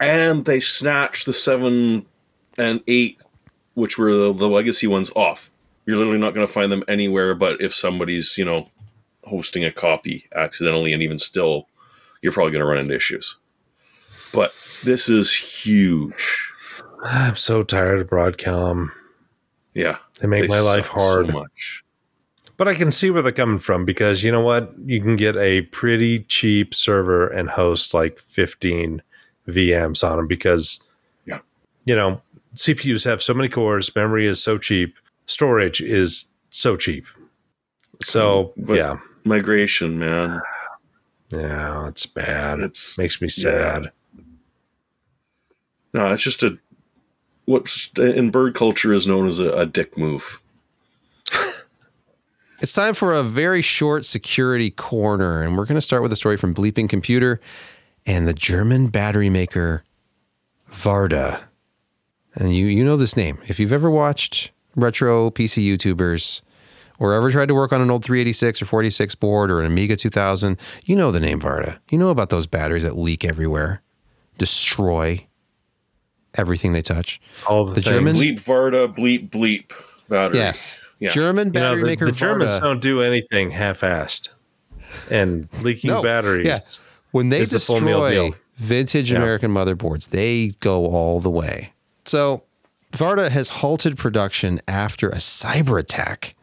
[0.00, 2.04] and they snatched the seven
[2.58, 3.20] and eight,
[3.74, 5.50] which were the, the legacy ones, off.
[5.86, 8.68] You're literally not going to find them anywhere, but if somebody's, you know,
[9.24, 11.68] hosting a copy accidentally, and even still,
[12.22, 13.36] you're probably going to run into issues.
[14.32, 14.52] But
[14.84, 16.50] this is huge.
[17.04, 18.90] I'm so tired of Broadcom.
[19.74, 21.26] Yeah, They make my life suck hard.
[21.26, 21.84] so much.
[22.56, 24.72] But I can see where they're coming from because you know what?
[24.78, 29.02] You can get a pretty cheap server and host like 15
[29.48, 30.82] VMs on them because,
[31.26, 31.40] Yeah.
[31.84, 32.22] you know,
[32.54, 37.06] CPUs have so many cores, memory is so cheap, storage is so cheap.
[38.02, 40.40] So, mm, But- yeah, Migration, man.
[41.30, 42.60] yeah, it's bad.
[42.60, 43.90] It It's makes me sad.
[45.92, 46.58] no, it's just a
[47.44, 50.40] what's in bird culture is known as a, a dick move.
[52.60, 56.16] It's time for a very short security corner, and we're going to start with a
[56.16, 57.40] story from Bleeping Computer
[58.06, 59.84] and the German battery maker
[60.70, 61.42] Varta.
[62.34, 63.38] And you you know this name.
[63.46, 66.42] If you've ever watched retro PC YouTubers
[66.98, 69.96] or ever tried to work on an old 386 or 46 board or an Amiga
[69.96, 71.78] 2000, you know the name Varta.
[71.90, 73.82] You know about those batteries that leak everywhere,
[74.38, 75.26] destroy
[76.34, 77.20] everything they touch.
[77.46, 77.86] All the, The things.
[77.96, 79.72] Germans- Bleep Varta, bleep bleep
[80.08, 80.38] battery.
[80.38, 80.80] Yes.
[80.98, 81.10] Yeah.
[81.10, 82.60] German You know, battery the, maker the Germans Varta.
[82.60, 84.30] don't do anything half-assed,
[85.10, 86.46] and leaking No, batteries.
[86.46, 86.58] yeah.
[87.10, 88.34] when they is the full meal destroy deal.
[88.56, 89.18] vintage Yeah.
[89.18, 91.72] American motherboards, they go all the way.
[92.04, 92.42] So
[92.92, 96.34] Varta has halted production after a cyber attack.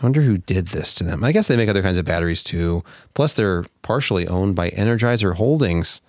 [0.00, 1.24] I wonder who did this to them.
[1.24, 2.82] I guess they make other kinds of batteries too.
[3.14, 6.02] Plus, they're partially owned by Energizer Holdings.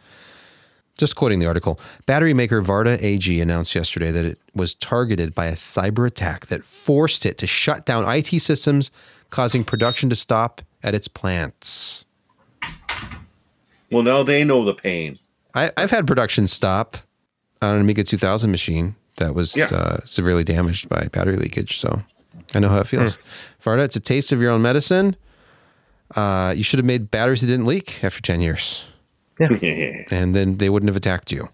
[0.97, 5.47] Just quoting the article, battery maker Varta AG announced yesterday that it was targeted by
[5.47, 8.91] a cyber attack that forced it to shut down IT systems,
[9.29, 12.05] causing production to stop at its plants.
[13.91, 15.19] Well, now they know the pain.
[15.53, 16.97] I, I've had production stop
[17.61, 19.65] on an Amiga 2000 machine that was Yeah.
[19.65, 21.77] uh, severely damaged by battery leakage.
[21.79, 22.03] So
[22.53, 23.17] I know how it feels.
[23.63, 25.15] Varta, it's a taste of your own medicine.
[26.15, 28.85] Uh, you should have made batteries that didn't leak after 10 years,
[29.39, 31.49] and then they wouldn't have attacked you.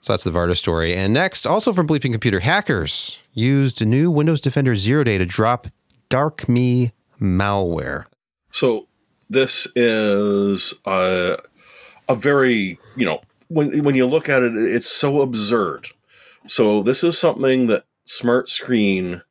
[0.00, 0.94] So that's the Varta story.
[0.94, 5.68] And next, also from Bleeping Computer, hackers used new Windows Defender Zero Day to drop
[6.08, 8.04] DarkMe malware.
[8.52, 8.86] So
[9.28, 11.38] this is a,
[12.08, 15.88] a very, you know, when when you look at it, it's so absurd.
[16.46, 19.22] So this is something that SmartScreen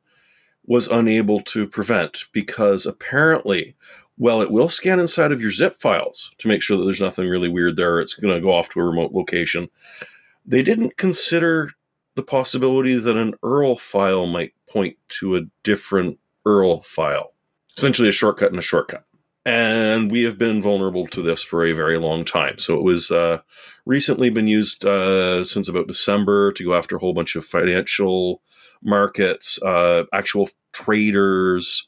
[0.64, 3.74] was unable to prevent because apparently,
[4.18, 7.28] well, it will scan inside of your zip files to make sure that there's nothing
[7.28, 8.00] really weird there.
[8.00, 9.68] It's going to go off to a remote location.
[10.44, 11.70] They didn't consider
[12.14, 17.32] the possibility that an URL file might point to a different URL file
[17.78, 19.04] essentially a shortcut and a shortcut.
[19.46, 22.58] And we have been vulnerable to this for a very long time.
[22.58, 23.38] So it was uh,
[23.86, 28.42] recently been used uh, since about December to go after a whole bunch of financial
[28.82, 31.87] markets, uh, actual traders,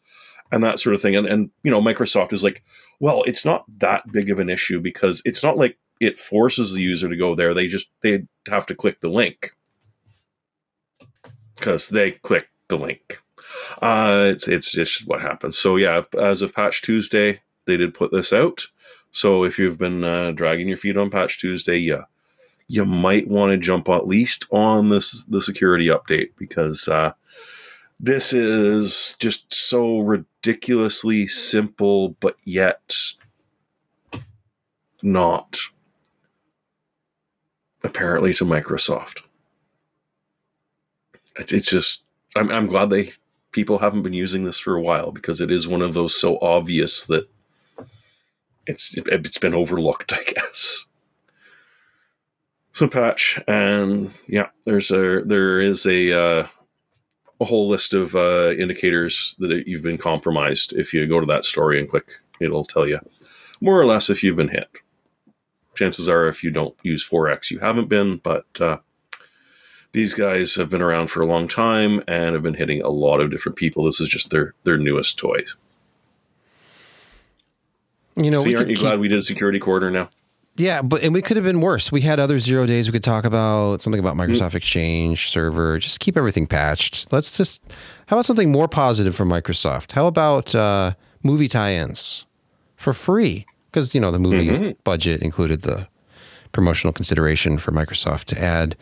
[0.53, 1.17] and that sort of thing.
[1.17, 2.63] And, and, you know, Microsoft is like,
[3.01, 6.81] well, it's not that big of an issue because it's not like it forces the
[6.81, 7.55] user to go there.
[7.55, 9.53] They just, they have to click the link.
[11.57, 13.21] because they click the link.
[13.83, 15.59] Uh, it's it's just what happens.
[15.59, 18.67] So yeah, as of Patch Tuesday, they did put this out.
[19.11, 22.05] So if you've been uh, dragging your feet on Patch Tuesday, yeah,
[22.69, 27.13] you might want to jump at least on this the security update because uh,
[28.03, 32.97] this is just so ridiculously simple, but yet
[35.03, 35.59] not
[37.85, 39.21] apparently to Microsoft.
[41.37, 42.03] It's, it's just
[42.35, 43.13] I'm I'm glad they
[43.53, 46.39] people haven't been using this for a while because it is one of those so
[46.41, 47.29] obvious that
[48.67, 50.87] it's it's been overlooked, I guess.
[52.73, 56.47] So patch and yeah, there's a there is a uh,
[57.41, 60.75] a whole list of uh, indicators that you've been compromised.
[60.75, 62.99] If you go to that story and click, it'll tell you
[63.61, 64.69] more or less if you've been hit.
[65.75, 68.79] Chances are, if you don't use forex, you haven't been, but uh,
[69.93, 73.21] these guys have been around for a long time and have been hitting a lot
[73.21, 73.85] of different people.
[73.85, 75.57] This is just their their newest toys.
[78.17, 80.11] You know, so we aren't you keep- glad we did a security corner now?
[80.61, 81.91] Yeah, but and we could have been worse.
[81.91, 82.87] We had other zero days.
[82.87, 85.79] We could talk about something about Microsoft Exchange server.
[85.79, 87.11] Just keep everything patched.
[87.11, 87.63] Let's just.
[88.07, 89.93] How about something more positive from Microsoft?
[89.93, 92.27] How about uh, movie tie-ins
[92.77, 93.47] for free?
[93.71, 95.89] Because you know the movie budget included the
[96.53, 98.77] promotional consideration for Microsoft to add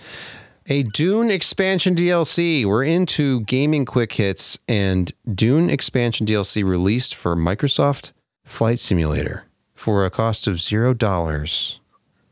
[0.66, 2.64] a Dune expansion DLC.
[2.66, 8.10] We're into gaming quick hits and Dune expansion DLC released for Microsoft
[8.44, 9.47] Flight Simulator
[9.78, 11.78] for a cost of zero dollars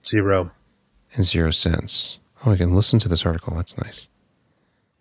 [0.05, 0.51] Zero.
[1.15, 2.19] and zero cents.
[2.45, 3.55] Oh, I can listen to this article.
[3.55, 4.09] That's nice.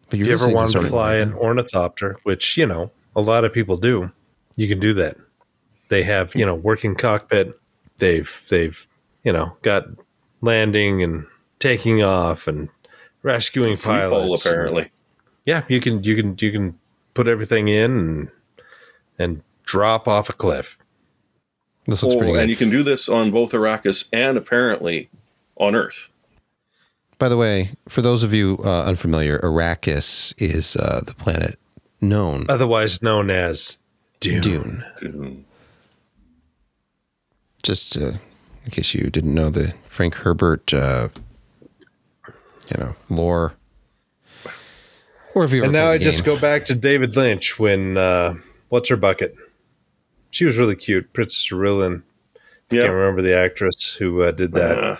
[0.10, 3.22] But you're you ever listening wanted to this fly an ornithopter, which, you know, a
[3.22, 4.12] lot of people do,
[4.56, 5.18] you can do that.
[5.90, 7.60] They have, you know, working cockpit.
[7.98, 8.88] They've, they've,
[9.24, 9.86] you know, got
[10.42, 11.26] landing and
[11.60, 12.70] taking off and
[13.24, 14.46] rescuing Free fall, pilots.
[14.46, 14.92] apparently.
[15.46, 16.78] Yeah, you can, you can, you can
[17.16, 18.32] put everything in and,
[19.18, 20.78] and drop off a cliff.
[21.88, 22.42] This looks Oh, pretty good.
[22.42, 25.10] and you can do this on both Arrakis and apparently
[25.58, 26.10] on Earth.
[27.18, 31.58] By the way, for those of you uh, unfamiliar, Arrakis is uh, the planet
[32.02, 33.78] known Otherwise known as
[34.20, 34.42] Dune.
[34.42, 34.84] Dune.
[35.02, 35.44] Mhm.
[37.64, 38.14] Just uh,
[38.66, 41.10] in case you didn't know the Frank Herbert, uh,
[42.28, 43.54] you know, lore.
[45.34, 47.98] Or if you ever And now I the just go back to David Lynch when
[47.98, 48.36] uh,
[48.70, 49.36] what's her bucket?
[50.36, 52.04] She was really cute, Princess Irulan.
[52.70, 52.90] Can't Yeah.
[52.90, 54.84] remember the actress who uh, did that.
[54.84, 54.98] Uh,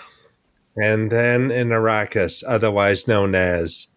[0.78, 3.88] and then in Arrakis, otherwise known as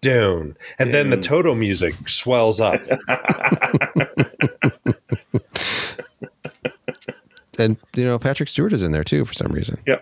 [0.00, 2.80] Dune, and then the Toto music swells up.
[7.58, 9.78] and you know Patrick Stewart is in there too for some reason.
[9.86, 10.00] yeah.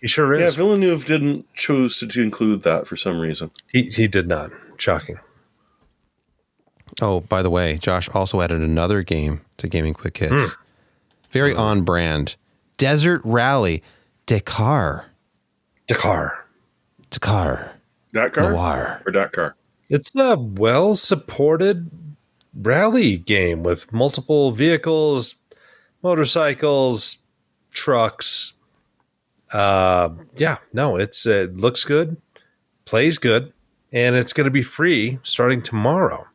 [0.00, 0.54] he sure is.
[0.54, 0.56] Yeah.
[0.56, 3.50] Villeneuve didn't choose to, to include that for some reason.
[3.72, 4.50] he he did not.
[4.76, 5.16] Shocking.
[7.00, 10.56] Oh, by the way, Josh also added another game to Gaming Quick Hits.
[11.30, 12.36] Very on brand.
[12.76, 13.82] Desert Rally
[14.26, 15.06] Dakar.
[15.86, 16.46] Dakar.
[17.10, 17.74] Dakar.
[18.12, 19.02] Dakar Noir.
[19.06, 19.54] or Dakar?
[19.88, 21.90] It's a well supported
[22.54, 25.40] rally game with multiple vehicles,
[26.02, 27.22] motorcycles,
[27.72, 28.54] trucks.
[29.52, 32.16] Uh, yeah, no, it's uh, it looks good,
[32.84, 33.52] plays good,
[33.92, 36.26] and it's going to be free starting tomorrow.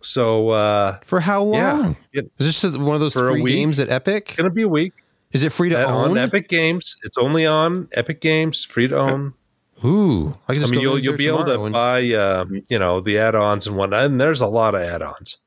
[0.00, 1.96] So uh, For how yeah, long?
[2.12, 4.34] it's Is this one of those For free games at Epic?
[4.36, 4.92] going to be a week
[5.32, 6.10] Is it free to own?
[6.12, 6.96] on Epic Games.
[7.02, 9.34] It's only on Epic Games, free to own.
[9.84, 12.78] Ooh, I can I mean, go you'll you'll be able to and- buy, uh, you
[12.78, 14.06] know, the add-ons and whatnot.
[14.06, 15.38] And there's a lot of add-ons.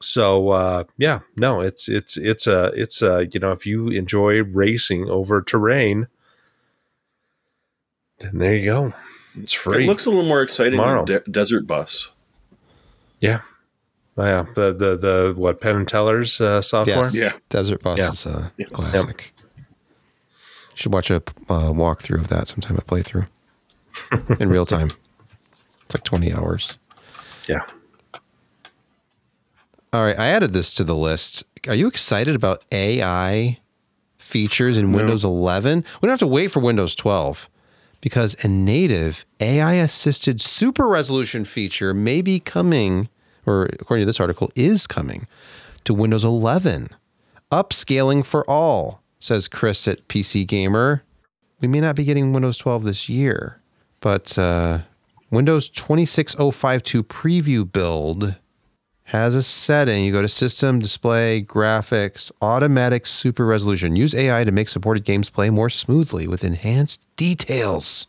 [0.00, 4.42] So uh, yeah, no, it's it's it's a it's a you know if you enjoy
[4.42, 6.08] racing over terrain,
[8.18, 8.92] then there you go.
[9.38, 9.84] It's free.
[9.84, 11.04] It looks a little more exciting Tomorrow.
[11.04, 12.10] than De- Desert Bus.
[13.22, 13.40] Yeah,
[14.18, 14.44] Oh, yeah.
[14.54, 16.96] The the the what Penn and Teller's uh, software.
[16.98, 17.16] Yes.
[17.16, 17.32] Yeah.
[17.48, 18.10] Desert Bus Yeah.
[18.12, 18.68] is a Yes.
[18.70, 19.32] classic.
[20.74, 23.28] Should watch a uh, walkthrough of that sometime, a playthrough
[24.40, 24.92] in real time.
[25.86, 26.76] It's like 20 hours.
[27.48, 27.60] yeah.
[29.92, 31.44] All right, I added this to the list.
[31.68, 33.58] Are you excited about AI
[34.18, 35.84] features in Windows 11?
[36.00, 37.48] We don't have to wait for Windows 12
[38.00, 43.10] because a native AI assisted super resolution feature may be coming,
[43.46, 45.26] or according to this article, is coming
[45.84, 46.88] to Windows 11.
[47.50, 51.02] Upscaling for all, says Chris at PC Gamer.
[51.60, 53.60] We may not be getting Windows 12 this year,
[54.00, 54.80] but uh,
[55.30, 58.36] Windows 26052 preview build
[59.04, 60.04] has a setting.
[60.04, 63.94] You go to System, Display, Graphics, Automatic Super Resolution.
[63.94, 68.06] Use AI to make supported games play more smoothly with enhanced details.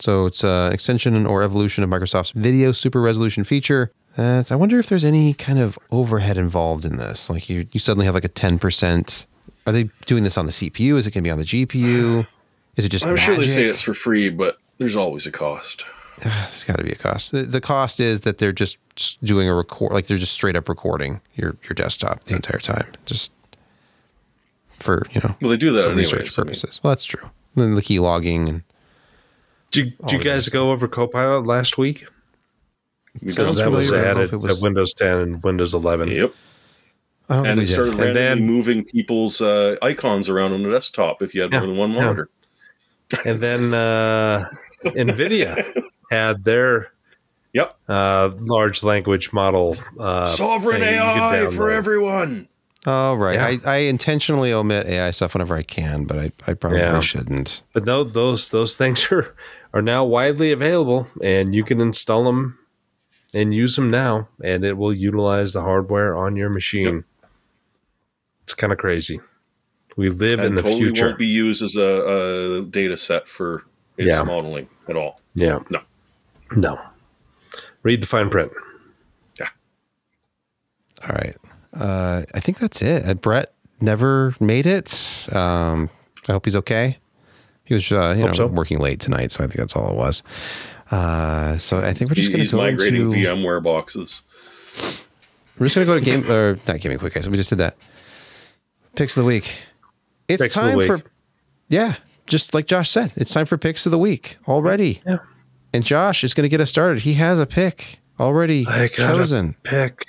[0.00, 3.92] So it's an extension or evolution of Microsoft's Video Super Resolution feature.
[4.18, 7.30] Uh, I wonder if there's any kind of overhead involved in this.
[7.30, 9.26] Like you, you suddenly have like a 10%.
[9.66, 10.96] Are they doing this on the CPU?
[10.96, 12.26] Is it going to be on the GPU?
[12.76, 15.84] Is it just I'm sure they say it's for free, but there's always a cost.
[16.22, 17.32] There's got to be a cost.
[17.32, 18.76] The, the cost is that they're just
[19.24, 22.92] doing a record, like they're just straight up recording your your desktop the entire time,
[23.06, 23.32] just
[24.78, 26.12] for you know Well, they do that for anyways.
[26.12, 26.80] research I mean, purposes.
[26.82, 27.30] well, that's true.
[27.54, 28.62] then the key logging and
[29.70, 32.06] Did you, did you guys go over Copilot last week?
[33.14, 34.06] We Because that was familiar.
[34.06, 36.08] I added if it was- to Windows 10 and Windows 11.
[36.08, 36.32] Yep.
[37.28, 37.72] I don't And it we did.
[37.72, 41.52] started And randomly then- moving people's uh, icons around on the desktop if you had
[41.52, 42.00] Yeah, more than one yeah.
[42.00, 42.28] monitor.
[43.24, 44.44] And then uh,
[44.84, 46.92] NVIDIA had their
[47.52, 47.76] Yep.
[47.88, 51.04] uh, large language model uh, Sovereign thing you could
[51.34, 52.46] AI for everyone.
[52.86, 53.58] Oh right, Yeah.
[53.70, 57.00] I, I intentionally omit AI stuff whenever I can, but I, I probably Yeah.
[57.00, 57.62] shouldn't.
[57.72, 59.34] But no, those those things are
[59.74, 62.56] are now widely available, and you can install them
[63.34, 67.04] and use them now, and it will utilize the hardware on your machine.
[68.42, 69.20] It's kind of crazy.
[69.96, 71.06] We live in the totally future.
[71.06, 73.64] won't be used as a, a data set for
[73.96, 74.22] its Yeah.
[74.22, 75.20] modeling at all.
[75.34, 75.60] yeah.
[75.70, 75.80] No.
[76.56, 76.80] No.
[77.82, 78.52] Read the fine print.
[79.38, 79.48] Yeah.
[81.02, 81.36] All right,
[81.74, 83.06] uh, I think that's it.
[83.08, 83.50] Uh, Brett
[83.80, 85.28] never made it.
[85.32, 85.88] Um,
[86.28, 86.98] I hope he's okay.
[87.64, 88.46] He was, uh, you Hope know, so.
[88.48, 90.22] working late tonight, so I think that's all it was.
[90.90, 93.16] Uh, so I think we're just going to go migrating into.
[93.16, 94.22] VMware boxes.
[95.58, 97.28] We're just going to go to game or not gaming quick guys.
[97.28, 97.76] We just did that.
[98.96, 99.62] Picks of the week.
[100.26, 100.86] It's Picks time week.
[100.86, 101.02] for
[101.68, 105.00] yeah, just like Josh said, it's time for picks of the week already.
[105.06, 105.18] Yeah.
[105.72, 107.02] And Josh is going to get us started.
[107.02, 109.56] He has a pick already I got chosen.
[109.64, 110.04] a pick.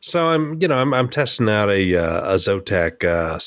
[0.00, 3.38] So I'm, you know, I'm, I'm testing out a uh, a Zotac uh,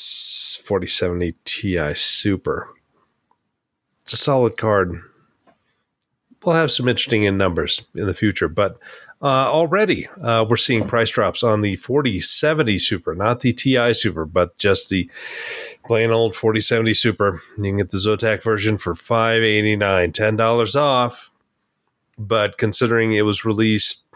[0.62, 2.68] 4070 Ti Super.
[4.02, 5.00] It's a solid card.
[6.44, 8.78] We'll have some interesting in numbers in the future, but
[9.22, 14.24] uh, already uh, we're seeing price drops on the 4070 Super, not the Ti Super,
[14.26, 15.10] but just the
[15.86, 17.40] plain old 4070 Super.
[17.56, 21.30] You can get the Zotac version for 589 $10 off
[22.18, 24.06] but considering it was released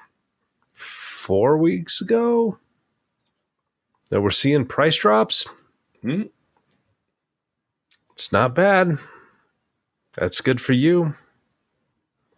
[0.73, 2.59] four weeks ago,
[4.11, 5.47] that we're seeing price drops,
[6.03, 6.23] Hmm.
[8.13, 8.99] it's not bad.
[10.15, 11.15] That's good for you.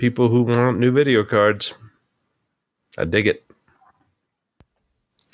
[0.01, 1.79] People who want new video cards.
[2.97, 3.45] I dig it.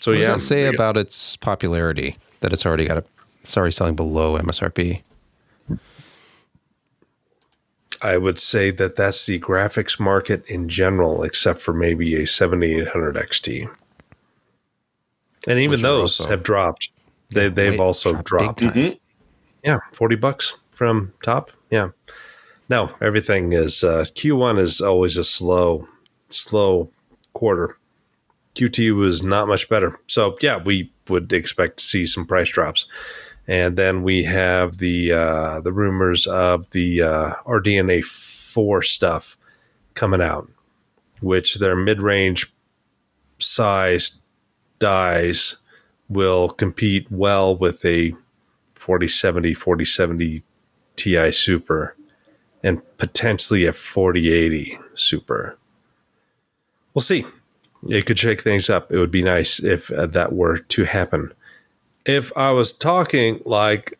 [0.01, 0.83] So What does yeah, that say there you go.
[0.83, 2.17] about its popularity?
[2.41, 3.05] That it's already got a
[3.43, 5.03] it's already selling below MSRP.
[8.03, 13.15] I would say that that's the graphics market in general, except for maybe a 7800
[13.15, 13.69] XT.
[15.47, 16.91] And even Which those also- have dropped.
[17.31, 18.75] They, they've also dropped big dropped.
[18.75, 18.93] time.
[18.95, 18.99] Mhm.
[19.65, 21.53] Yeah, 40 bucks from top.
[21.71, 21.91] Yeah.
[22.69, 25.89] No, everything is uh, Q1 is always a slow,
[26.29, 26.91] slow
[27.33, 27.77] quarter.
[28.57, 29.99] Q2 was not much better.
[30.07, 32.87] So, yeah, we would expect to see some price drops.
[33.47, 39.37] And then we have the uh, the rumors of the uh, RDNA 4 stuff
[39.95, 40.49] coming out,
[41.21, 42.53] which their mid range
[43.39, 44.23] size
[44.81, 45.59] dies
[46.09, 48.13] will compete well with a
[48.75, 50.43] 4070, 4070
[50.97, 51.97] Ti Super,
[52.63, 55.59] and potentially a 4080 Super.
[56.95, 57.27] We'll see.
[57.89, 58.91] It could shake things up.
[58.91, 61.33] It would be nice if uh, that were to happen.
[62.07, 63.99] If I was talking like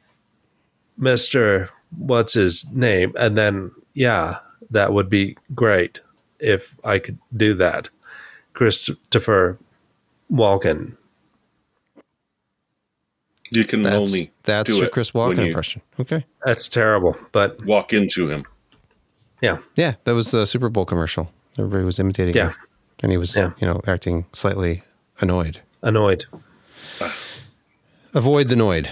[0.99, 1.69] Mr.
[1.97, 4.39] What's his name, and then, yeah,
[4.71, 6.01] that would be great
[6.41, 7.91] if I could do that.
[8.55, 9.59] Christopher
[10.31, 10.97] Walken.
[13.51, 15.83] You can That's only that's do your it Chris when Walken you impression.
[16.01, 16.25] Okay.
[16.45, 18.45] That's terrible, but walk into him.
[19.41, 21.31] yeah, Yeah, that was a Super Bowl commercial.
[21.59, 22.49] Everybody was imitating Yeah.
[22.51, 22.57] him.
[23.03, 23.51] And he was, Yeah.
[23.59, 24.83] you know, acting slightly
[25.21, 25.61] annoyed.
[25.83, 26.25] annoyed.
[28.15, 28.89] Avoid the noid.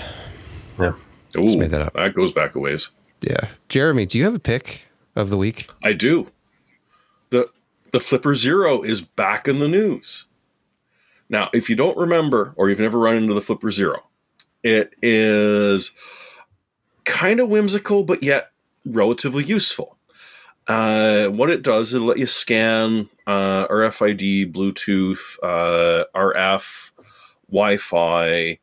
[0.78, 0.92] Yeah.
[1.36, 1.94] Ooh, made that up.
[1.94, 2.90] That goes back a ways.
[3.20, 3.48] Yeah.
[3.68, 5.68] Jeremy, do you have a pick of the week?
[5.82, 6.30] I do.
[7.30, 7.48] The
[7.92, 10.26] the Flipper Zero is back in the news.
[11.30, 14.04] Now, if you don't remember or you've never run into the Flipper Zero,
[14.64, 15.92] it is
[17.04, 18.50] kind of whimsical but yet
[18.84, 19.96] relatively useful.
[20.66, 26.90] Uh, what it does, it'll let you scan uh, RFID, Bluetooth, uh, RF,
[27.50, 28.58] Wi-Fi,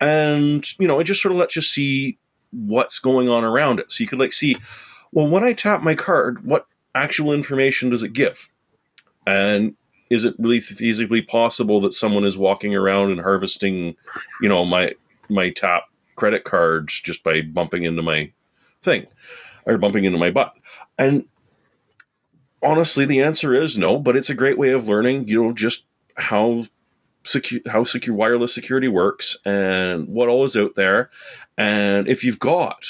[0.00, 2.18] and you know it just sort of lets you see
[2.50, 3.92] what's going on around it.
[3.92, 4.56] So you could like see,
[5.12, 8.50] well, when I tap my card, what actual information does it give?
[9.26, 9.76] And
[10.10, 13.96] is it really feasibly possible that someone is walking around and harvesting,
[14.40, 14.92] you know, my
[15.28, 18.32] my top credit cards just by bumping into my
[18.82, 19.06] thing?
[19.66, 20.54] or bumping into my butt.
[20.96, 21.26] And
[22.62, 25.84] honestly, the answer is no, but it's a great way of learning, you know, just
[26.16, 26.64] how
[27.24, 31.10] secure how secure wireless security works and what all is out there.
[31.58, 32.86] And if you've got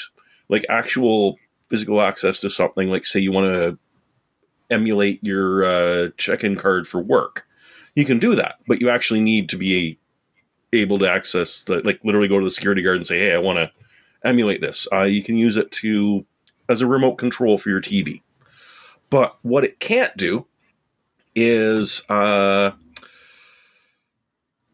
[0.47, 1.37] like actual
[1.69, 3.77] physical access to something, like say you want to
[4.69, 7.45] emulate your uh, check-in card for work,
[7.95, 8.55] you can do that.
[8.67, 9.97] But you actually need to be
[10.73, 13.37] able to access the like literally go to the security guard and say, "Hey, I
[13.37, 13.71] want to
[14.23, 16.25] emulate this." Uh, you can use it to
[16.69, 18.21] as a remote control for your TV.
[19.09, 20.45] But what it can't do
[21.35, 22.71] is uh,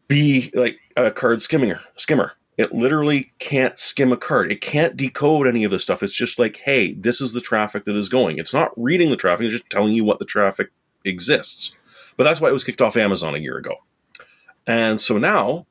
[0.08, 2.32] be like a card skimming skimmer.
[2.56, 4.50] It literally can't skim a card.
[4.52, 6.02] It can't decode any of this stuff.
[6.02, 8.38] It's just like, hey, this is the traffic that is going.
[8.38, 10.70] It's not reading the traffic, it's just telling you what the traffic
[11.04, 11.74] exists.
[12.16, 13.74] But that's why it was kicked off Amazon a year ago.
[14.68, 15.66] And so now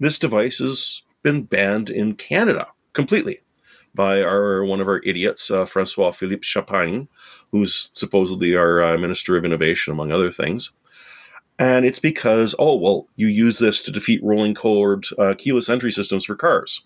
[0.00, 3.40] this device has been banned in Canada completely
[3.94, 7.08] by our one of our idiots, uh, Francois Philippe Champagne,
[7.52, 10.72] who's supposedly our uh, Minister of Innovation, among other things.
[11.58, 15.92] And it's because, oh, well, you use this to defeat rolling code uh, keyless entry
[15.92, 16.82] systems for cars.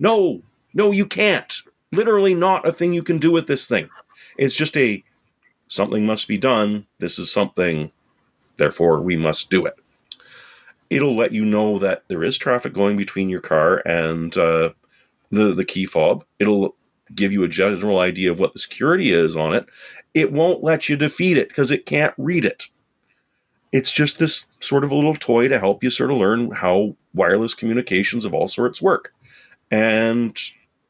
[0.00, 0.42] No,
[0.72, 1.54] no, you can't.
[1.92, 3.90] Literally, not a thing you can do with this thing.
[4.38, 5.04] It's just a
[5.68, 6.86] something must be done.
[6.98, 7.92] This is something,
[8.56, 9.74] therefore, we must do it.
[10.90, 14.70] It'll let you know that there is traffic going between your car and uh,
[15.30, 16.24] the, the key fob.
[16.38, 16.76] It'll
[17.14, 19.66] give you a general idea of what the security is on it.
[20.14, 22.68] It won't let you defeat it because it can't read it
[23.72, 26.96] it's just this sort of a little toy to help you sort of learn how
[27.14, 29.12] wireless communications of all sorts work.
[29.70, 30.38] And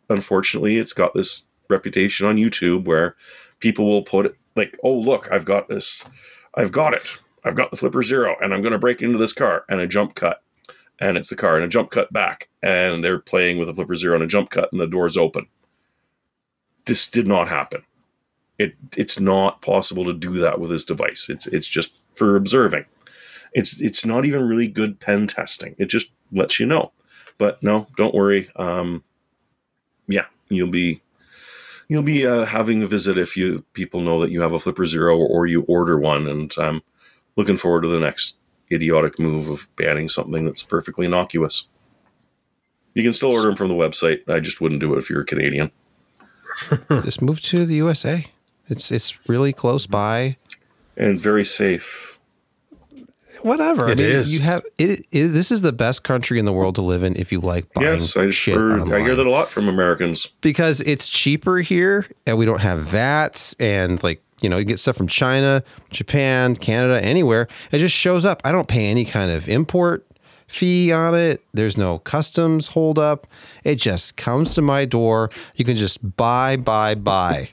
[0.09, 3.17] unfortunately, it's got this reputation on YouTube where
[3.59, 6.05] people will put it like, oh, look, I've got this,
[6.55, 7.17] I've got it.
[7.45, 9.87] I've got the Flipper Zero and I'm going to break into this car and a
[9.87, 10.43] jump cut.
[11.01, 12.49] And it's the car and a jump cut back.
[12.63, 15.47] And they're playing with a Flipper Zero and a jump cut and the door's open.
[16.87, 17.83] This did not happen.
[18.59, 21.29] It, it's not possible to do that with this device.
[21.29, 22.87] It's it's just for observing.
[23.53, 25.77] It's it's not even really good pen testing.
[25.79, 26.91] It just lets you know.
[27.37, 28.51] But no, don't worry.
[28.57, 29.05] Um,
[30.09, 31.01] yeah, you'll be
[31.89, 34.87] you'll be uh, having a visit if you people know that you have a Flipper
[34.87, 36.29] Zero or, you order one.
[36.29, 36.83] And I'm
[37.39, 38.37] looking forward to the next
[38.71, 41.67] idiotic move of banning something that's perfectly innocuous.
[42.95, 44.29] You can still order them from the website.
[44.29, 45.71] I just wouldn't do it if you're a Canadian.
[46.91, 48.27] just move to the USA.
[48.69, 50.37] It's it's really close by
[50.97, 52.19] and very safe.
[53.43, 53.89] Whatever.
[53.89, 54.35] It I mean, is.
[54.35, 57.15] You have it, it, This is the best country in the world to live in
[57.15, 59.01] if you like buying Yes, I, shit heard, online.
[59.01, 60.27] I hear that a lot from Americans.
[60.41, 64.79] because it's cheaper here, and we don't have VATs, and like you know, you get
[64.79, 67.49] stuff from China, Japan, Canada, anywhere.
[67.73, 68.41] It just shows up.
[68.45, 70.07] I don't pay any kind of import
[70.47, 71.43] fee on it.
[71.53, 73.27] There's no customs hold up.
[73.65, 75.31] It just comes to my door.
[75.55, 77.51] You can just buy, buy, buy.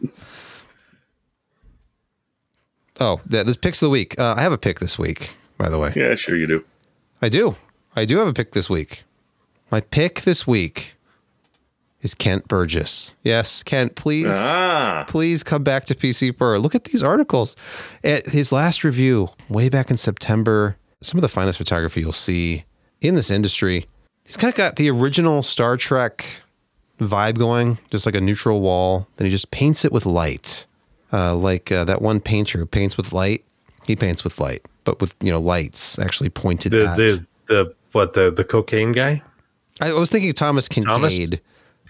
[2.99, 4.17] Oh, th- this picks of the week.
[4.17, 5.91] Uh, I have a pick this week, by the way.
[5.95, 6.63] Yeah, sure you do.
[7.21, 7.57] I do.
[7.95, 9.03] I do have a pick this week.
[9.69, 10.94] My pick this week
[12.05, 13.15] is Kent Burgess.
[13.23, 14.27] Yes, Kent, please.
[14.29, 16.57] Ah, Please come back to PC Per.
[16.59, 17.55] Look at these articles.
[18.03, 22.63] At his last review, way back in September, some of the finest photography you'll see
[23.01, 23.87] in this industry.
[24.23, 26.25] He's kind of got the original Star Trek
[26.99, 29.07] vibe going, just like a neutral wall.
[29.17, 30.65] Then he just paints it with light.
[31.11, 33.43] Uh, like uh, that one painter who paints with light.
[33.85, 36.97] He paints with light, but with you know lights actually pointed The at.
[36.97, 39.21] the the what the the cocaine guy?
[39.79, 41.19] I was thinking Thomas Kinkade, Thomas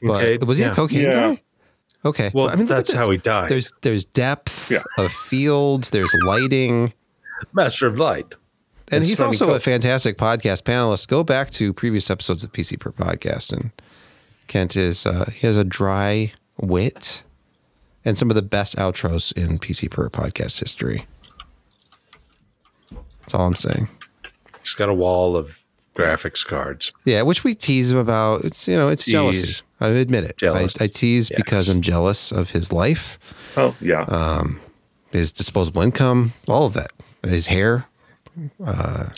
[0.02, 0.72] but was he Yeah.
[0.72, 1.12] a cocaine Yeah.
[1.36, 1.42] guy?
[2.04, 2.32] Okay.
[2.34, 3.50] Well, I mean, that's how he died.
[3.50, 4.84] There's there's depth Yeah.
[4.98, 5.90] of fields.
[5.90, 6.94] There's lighting,
[7.54, 8.26] Master of Light.
[8.90, 11.08] and And he's smoking also a fantastic podcast panelist.
[11.08, 13.72] Go back to previous episodes of PC Per Podcast, and
[14.48, 17.24] Kent is uh, he has a dry wit
[18.06, 21.08] and some of the best outros in PC Per Podcast history.
[23.22, 23.90] That's all I'm saying.
[24.62, 25.64] He's got a wall of
[25.96, 26.92] graphics cards.
[27.06, 28.46] Yeah, which we tease him about.
[28.46, 29.64] It's you know, it's jealousy.
[29.80, 29.88] Tease.
[29.88, 30.38] I admit it.
[30.38, 30.80] Jealous.
[30.82, 31.38] I, I tease Yes.
[31.38, 33.18] because I'm jealous of his life,
[33.58, 34.06] oh yeah.
[34.08, 34.44] Uh,
[35.12, 36.92] his disposable income, all of that.
[37.24, 37.86] His hair.
[38.64, 39.10] Uh,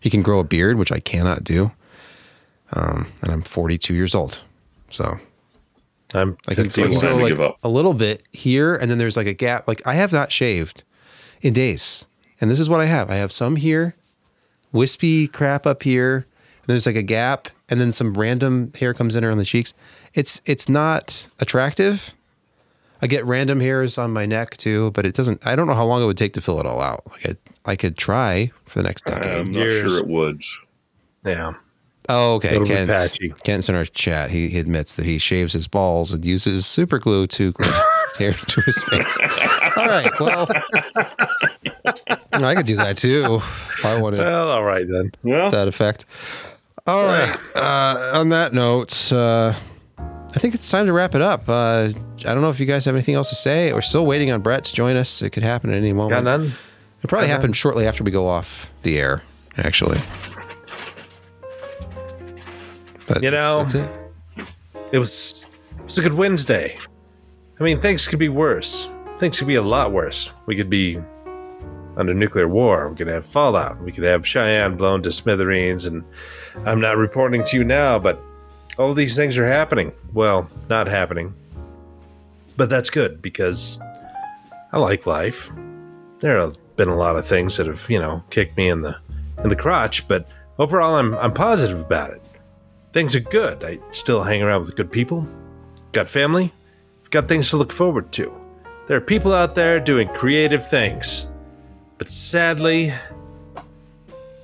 [0.00, 1.70] he can grow a beard, which I cannot do.
[2.72, 4.42] Um, and I'm 42 years old,
[4.90, 5.18] so
[6.14, 6.90] I'm I can, I 51.
[6.90, 7.58] can time go to like give up.
[7.62, 9.68] a little bit here, and then there's like a gap.
[9.68, 10.82] Like I have not shaved
[11.40, 12.06] in days,
[12.40, 13.10] and this is what I have.
[13.10, 13.94] I have some here,
[14.72, 16.26] wispy crap up here.
[16.62, 19.74] And there's like a gap, and then some random hair comes in around the cheeks.
[20.14, 22.14] It's it's not attractive.
[23.00, 25.44] I get random hairs on my neck too, but it doesn't.
[25.44, 27.02] I don't know how long it would take to fill it all out.
[27.10, 27.26] Like
[27.66, 29.46] I, I could try for the next decade.
[29.46, 29.92] I'm not years.
[29.92, 30.42] sure it would.
[31.24, 31.54] Yeah.
[32.08, 32.54] Oh, okay.
[32.56, 33.30] It'll Kent's, patchy.
[33.44, 34.30] Kent's in our chat.
[34.30, 37.70] He, he admits that he shaves his balls and uses super glue to glue.
[38.18, 39.18] hair to his face.
[39.76, 40.10] All right.
[40.20, 40.46] Well,
[42.32, 43.36] I could do that too.
[43.36, 45.12] If I wanted Well, all right then.
[45.22, 45.50] Yeah.
[45.50, 46.04] that effect.
[46.86, 47.38] All right.
[47.54, 49.54] Uh, on that note, uh,
[49.98, 51.48] I think it's time to wrap it up.
[51.48, 53.72] Uh, I don't know if you guys have anything else to say.
[53.72, 55.22] We're still waiting on Brett to join us.
[55.22, 56.24] It could happen at any moment.
[56.24, 56.52] Got none.
[56.98, 59.22] It'll probably happen shortly after we go off the air,
[59.56, 59.98] actually.
[63.06, 63.90] But You know- that's it.
[64.92, 66.76] It was it was a good Wednesday.
[67.58, 68.88] I mean, things could be worse.
[69.18, 70.32] Things could be a lot worse.
[70.46, 70.98] We could be
[71.96, 72.88] under nuclear war.
[72.88, 73.80] We could have fallout.
[73.80, 75.86] We could have Cheyenne blown to smithereens.
[75.86, 76.04] And
[76.64, 78.20] I'm not reporting to you now, but
[78.78, 79.92] all these things are happening.
[80.12, 81.34] Well, not happening.
[82.56, 83.78] But that's good because
[84.72, 85.50] I like life.
[86.20, 88.96] There have been a lot of things that have, you know, kicked me in the
[89.42, 90.28] in the crotch, but
[90.58, 92.22] overall I'm I'm positive about it
[92.92, 93.64] things are good.
[93.64, 95.26] I still hang around with good people.
[95.92, 96.52] Got family.
[97.10, 98.32] Got things to look forward to.
[98.86, 101.28] There are people out there doing creative things.
[101.98, 102.92] But sadly,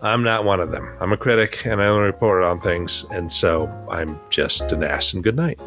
[0.00, 0.96] I'm not one of them.
[1.00, 5.12] I'm a critic and I only report on things, and so I'm just an ass
[5.12, 5.58] and good night.